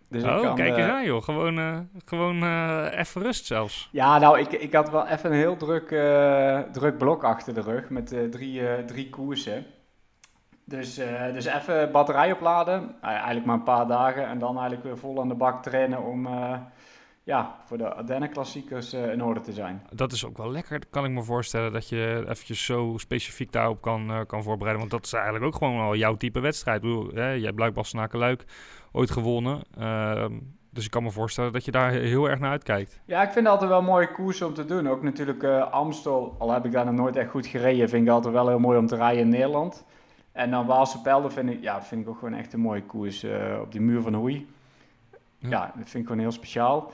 Dus 0.09 0.23
oh, 0.23 0.41
kan, 0.41 0.55
kijk 0.55 0.77
eens 0.77 0.91
aan 0.91 1.05
joh. 1.05 1.23
Gewoon, 1.23 1.59
uh, 1.59 1.79
gewoon 2.05 2.43
uh, 2.43 2.87
even 2.93 3.23
rust 3.23 3.47
zelfs. 3.47 3.89
Ja, 3.93 4.19
nou, 4.19 4.39
ik, 4.39 4.53
ik 4.53 4.73
had 4.73 4.91
wel 4.91 5.07
even 5.07 5.31
een 5.31 5.37
heel 5.37 5.57
druk, 5.57 5.91
uh, 5.91 6.59
druk 6.59 6.99
blok 6.99 7.25
achter 7.25 7.55
de 7.55 7.61
rug 7.61 7.91
met 7.91 8.07
drie, 8.31 8.85
drie 8.85 9.11
koersen. 9.11 9.67
Dus, 10.69 10.95
dus 11.33 11.45
even 11.45 11.93
batterij 11.93 12.33
opladen, 12.33 12.95
eigenlijk 13.01 13.47
maar 13.47 13.57
een 13.57 13.63
paar 13.63 13.87
dagen. 13.87 14.27
En 14.27 14.39
dan 14.39 14.55
eigenlijk 14.55 14.85
weer 14.85 14.99
vol 14.99 15.21
aan 15.21 15.29
de 15.29 15.35
bak 15.35 15.63
trainen 15.63 16.03
om 16.03 16.29
ja, 17.23 17.57
voor 17.67 17.79
de 17.79 17.95
Ardennen 17.95 18.31
klassiekers 18.31 18.93
in 18.93 19.25
orde 19.25 19.41
te 19.41 19.53
zijn. 19.53 19.83
Dat 19.93 20.13
is 20.13 20.27
ook 20.27 20.37
wel 20.37 20.51
lekker, 20.51 20.81
kan 20.91 21.05
ik 21.05 21.11
me 21.11 21.23
voorstellen, 21.23 21.73
dat 21.73 21.89
je 21.89 22.25
eventjes 22.29 22.65
zo 22.65 22.95
specifiek 22.97 23.53
daarop 23.53 23.81
kan, 23.81 24.25
kan 24.27 24.43
voorbereiden. 24.43 24.81
Want 24.81 24.91
dat 24.91 25.05
is 25.05 25.13
eigenlijk 25.13 25.45
ook 25.45 25.55
gewoon 25.55 25.81
al 25.81 25.97
jouw 25.97 26.17
type 26.17 26.41
wedstrijd. 26.41 26.77
Ik 26.77 26.83
bedoel, 26.83 27.11
hè, 27.15 27.31
jij 27.31 27.53
blijkt 27.53 27.75
Bastenaken-Luik 27.75 28.45
ooit 28.93 29.11
gewonnen. 29.11 29.61
Uh, 29.79 30.25
dus 30.71 30.85
ik 30.85 30.91
kan 30.91 31.03
me 31.03 31.11
voorstellen 31.11 31.53
dat 31.53 31.65
je 31.65 31.71
daar 31.71 31.91
heel 31.91 32.29
erg 32.29 32.39
naar 32.39 32.51
uitkijkt. 32.51 33.01
Ja, 33.05 33.23
ik 33.23 33.31
vind 33.31 33.45
het 33.45 33.55
altijd 33.55 33.71
wel 33.71 33.83
mooie 33.83 34.13
koers 34.13 34.43
om 34.43 34.55
te 34.55 34.65
doen. 34.65 34.89
Ook 34.89 35.03
natuurlijk 35.03 35.43
uh, 35.43 35.71
Amstel, 35.73 36.35
al 36.39 36.53
heb 36.53 36.65
ik 36.65 36.73
daar 36.73 36.85
nog 36.85 36.95
nooit 36.95 37.17
echt 37.17 37.31
goed 37.31 37.47
gereden, 37.47 37.89
vind 37.89 38.07
ik 38.07 38.13
altijd 38.13 38.35
wel 38.35 38.49
heel 38.49 38.59
mooi 38.59 38.79
om 38.79 38.87
te 38.87 38.97
rijden 38.97 39.23
in 39.23 39.29
Nederland. 39.29 39.85
En 40.37 40.51
dan 40.51 40.67
Waalse 40.67 41.01
Pelden 41.01 41.33
vind 41.33 41.51
ik, 41.51 41.63
ja, 41.63 41.83
vind 41.83 42.03
ik 42.03 42.09
ook 42.09 42.19
gewoon 42.19 42.35
echt 42.35 42.53
een 42.53 42.61
mooie 42.61 42.83
koers 42.83 43.25
uh, 43.25 43.59
op 43.61 43.73
die 43.73 43.81
muur 43.81 44.03
van 44.03 44.15
Hoei. 44.15 44.47
Ja. 45.39 45.49
ja, 45.49 45.73
dat 45.77 45.89
vind 45.89 45.95
ik 45.95 46.07
gewoon 46.07 46.19
heel 46.19 46.33
speciaal. 46.33 46.93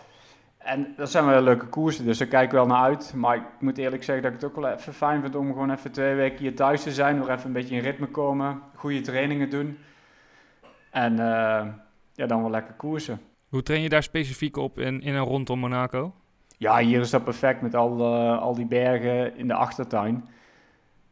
En 0.58 0.94
dat 0.96 1.10
zijn 1.10 1.26
wel 1.26 1.42
leuke 1.42 1.66
koersen, 1.66 2.04
dus 2.04 2.18
daar 2.18 2.28
kijk 2.28 2.44
ik 2.44 2.50
wel 2.50 2.66
naar 2.66 2.82
uit. 2.82 3.12
Maar 3.16 3.36
ik 3.36 3.42
moet 3.58 3.78
eerlijk 3.78 4.02
zeggen 4.02 4.24
dat 4.24 4.32
ik 4.32 4.40
het 4.40 4.50
ook 4.50 4.62
wel 4.62 4.72
even 4.72 4.92
fijn 4.92 5.20
vind 5.20 5.34
om 5.34 5.46
gewoon 5.46 5.70
even 5.70 5.92
twee 5.92 6.14
weken 6.14 6.38
hier 6.38 6.54
thuis 6.54 6.82
te 6.82 6.92
zijn. 6.92 7.16
Nog 7.16 7.28
even 7.28 7.46
een 7.46 7.52
beetje 7.52 7.74
in 7.74 7.82
ritme 7.82 8.06
komen, 8.06 8.60
goede 8.74 9.00
trainingen 9.00 9.50
doen. 9.50 9.78
En 10.90 11.12
uh, 11.12 11.18
ja, 12.12 12.26
dan 12.26 12.40
wel 12.40 12.50
lekker 12.50 12.74
koersen. 12.74 13.20
Hoe 13.48 13.62
train 13.62 13.82
je 13.82 13.88
daar 13.88 14.02
specifiek 14.02 14.56
op 14.56 14.78
in, 14.78 15.00
in 15.00 15.14
en 15.14 15.22
rondom 15.22 15.58
Monaco? 15.58 16.14
Ja, 16.58 16.78
hier 16.78 17.00
is 17.00 17.10
dat 17.10 17.24
perfect 17.24 17.62
met 17.62 17.74
al, 17.74 17.98
uh, 17.98 18.42
al 18.42 18.54
die 18.54 18.66
bergen 18.66 19.36
in 19.36 19.48
de 19.48 19.54
achtertuin. 19.54 20.28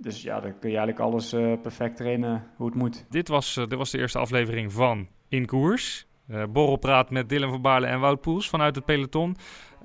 Dus 0.02 0.22
ja, 0.22 0.40
dan 0.40 0.58
kun 0.58 0.70
je 0.70 0.76
eigenlijk 0.76 0.98
alles 0.98 1.32
uh, 1.32 1.60
perfect 1.62 1.96
trainen 1.96 2.46
hoe 2.56 2.66
het 2.66 2.74
moet. 2.74 3.06
Dit 3.08 3.28
was, 3.28 3.54
dit 3.54 3.74
was 3.74 3.90
de 3.90 3.98
eerste 3.98 4.18
aflevering 4.18 4.72
van 4.72 5.08
In 5.28 5.46
Koers. 5.46 6.06
borrelpraat 6.50 7.10
met 7.10 7.28
Dylan 7.28 7.50
van 7.50 7.62
Baarle 7.62 7.86
en 7.86 8.00
Wout 8.00 8.20
Poels 8.20 8.48
vanuit 8.48 8.74
het 8.74 8.84
peloton. 8.84 9.36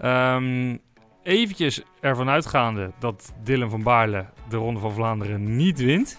Um, 0.03 0.79
eventjes 1.23 1.81
ervan 1.99 2.29
uitgaande 2.29 2.91
dat 2.99 3.33
Dylan 3.43 3.69
van 3.69 3.83
Baarle 3.83 4.25
de 4.49 4.57
Ronde 4.57 4.79
van 4.79 4.91
Vlaanderen 4.91 5.55
niet 5.55 5.79
wint. 5.79 6.17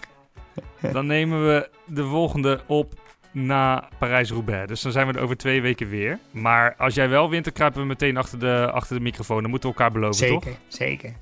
Dan 0.92 1.06
nemen 1.06 1.46
we 1.46 1.70
de 1.86 2.04
volgende 2.04 2.60
op 2.66 2.94
na 3.32 3.88
Parijs-Roubaix. 3.98 4.66
Dus 4.66 4.80
dan 4.80 4.92
zijn 4.92 5.06
we 5.06 5.12
er 5.12 5.20
over 5.20 5.36
twee 5.36 5.62
weken 5.62 5.88
weer. 5.88 6.18
Maar 6.30 6.74
als 6.76 6.94
jij 6.94 7.08
wel 7.08 7.30
wint, 7.30 7.44
dan 7.44 7.52
kruipen 7.52 7.80
we 7.80 7.86
meteen 7.86 8.16
achter 8.16 8.38
de, 8.38 8.70
achter 8.72 8.96
de 8.96 9.02
microfoon. 9.02 9.42
Dan 9.42 9.50
moeten 9.50 9.70
we 9.70 9.76
elkaar 9.76 9.92
beloven, 9.92 10.14
zeker, 10.14 10.40
toch? 10.40 10.58
Zeker, 10.66 11.12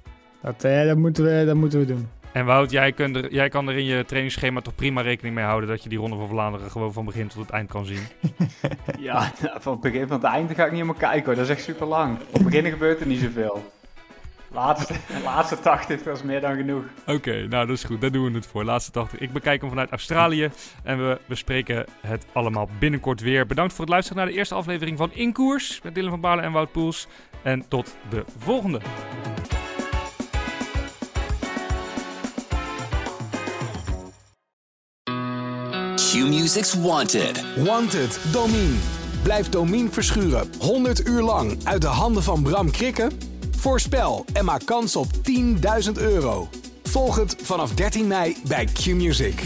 dat, 0.42 0.64
uh, 0.64 0.84
dat, 0.84 0.96
moeten 0.96 1.24
we, 1.24 1.44
dat 1.46 1.56
moeten 1.56 1.78
we 1.78 1.87
doen. 1.87 2.08
En 2.35 2.44
Wout, 2.44 2.70
jij, 2.70 2.92
kunt 2.92 3.16
er, 3.16 3.33
jij 3.33 3.49
kan 3.49 3.68
er 3.68 3.77
in 3.77 3.85
je 3.85 4.05
trainingsschema 4.05 4.61
toch 4.61 4.75
prima 4.75 5.01
rekening 5.01 5.35
mee 5.35 5.44
houden... 5.44 5.68
dat 5.68 5.83
je 5.83 5.88
die 5.88 5.99
Ronde 5.99 6.16
van 6.16 6.29
Vlaanderen 6.29 6.70
gewoon 6.70 6.92
van 6.92 7.05
begin 7.05 7.29
tot 7.29 7.40
het 7.40 7.51
eind 7.51 7.70
kan 7.70 7.85
zien? 7.85 8.03
ja, 8.99 9.33
van 9.59 9.73
het 9.73 9.81
begin 9.81 10.07
tot 10.07 10.23
het 10.23 10.33
eind 10.33 10.55
ga 10.55 10.64
ik 10.64 10.70
niet 10.70 10.81
helemaal 10.81 11.11
kijken 11.11 11.25
hoor. 11.25 11.35
Dat 11.35 11.44
is 11.44 11.51
echt 11.51 11.62
super 11.62 11.87
lang. 11.87 12.18
Op 12.20 12.33
het 12.33 12.44
begin 12.44 12.70
gebeurt 12.70 13.01
er 13.01 13.07
niet 13.07 13.20
zoveel. 13.20 13.73
Laatste, 14.53 14.94
laatste 15.25 15.61
80, 15.61 16.03
dat 16.03 16.16
is 16.16 16.23
meer 16.23 16.40
dan 16.40 16.57
genoeg. 16.57 16.85
Oké, 17.07 17.47
nou 17.47 17.66
dat 17.66 17.77
is 17.77 17.85
goed. 17.85 18.01
Daar 18.01 18.12
doen 18.12 18.25
we 18.25 18.37
het 18.37 18.47
voor. 18.47 18.64
Laatste 18.64 18.90
80. 18.90 19.18
Ik 19.18 19.33
bekijk 19.33 19.61
hem 19.61 19.70
vanuit 19.70 19.90
Australië. 19.90 20.51
En 20.83 20.99
we 21.09 21.18
bespreken 21.27 21.87
het 22.01 22.27
allemaal 22.33 22.68
binnenkort 22.79 23.20
weer. 23.20 23.47
Bedankt 23.47 23.73
voor 23.73 23.85
het 23.85 23.92
luisteren 23.92 24.18
naar 24.18 24.33
de 24.33 24.38
eerste 24.38 24.55
aflevering 24.55 24.99
van 24.99 25.12
In 25.12 25.33
Koers. 25.33 25.81
Met 25.83 25.94
Dylan 25.94 26.11
van 26.11 26.20
Baarle 26.20 26.42
en 26.42 26.53
Wout 26.53 26.73
Poels. 26.73 27.07
En 27.42 27.68
tot 27.68 27.97
de 28.09 28.25
volgende. 28.38 28.81
Q-Music's 36.24 36.74
Wanted. 36.74 37.44
Wanted, 37.56 38.18
Domine. 38.32 38.74
Blijf 39.22 39.48
Domine 39.48 39.88
verschuren 39.90 40.50
100 40.58 41.06
uur 41.08 41.22
lang 41.22 41.56
uit 41.64 41.80
de 41.80 41.87
handen 41.87 42.22
van 42.22 42.42
Bram 42.42 42.70
Krikken? 42.70 43.12
Voorspel 43.56 44.24
en 44.32 44.44
maak 44.44 44.66
kans 44.66 44.96
op 44.96 45.06
10.000 45.87 45.92
euro. 45.94 46.48
Volg 46.82 47.16
het 47.16 47.37
vanaf 47.42 47.72
13 47.72 48.06
mei 48.06 48.37
bij 48.46 48.64
Q-Music. 48.64 49.42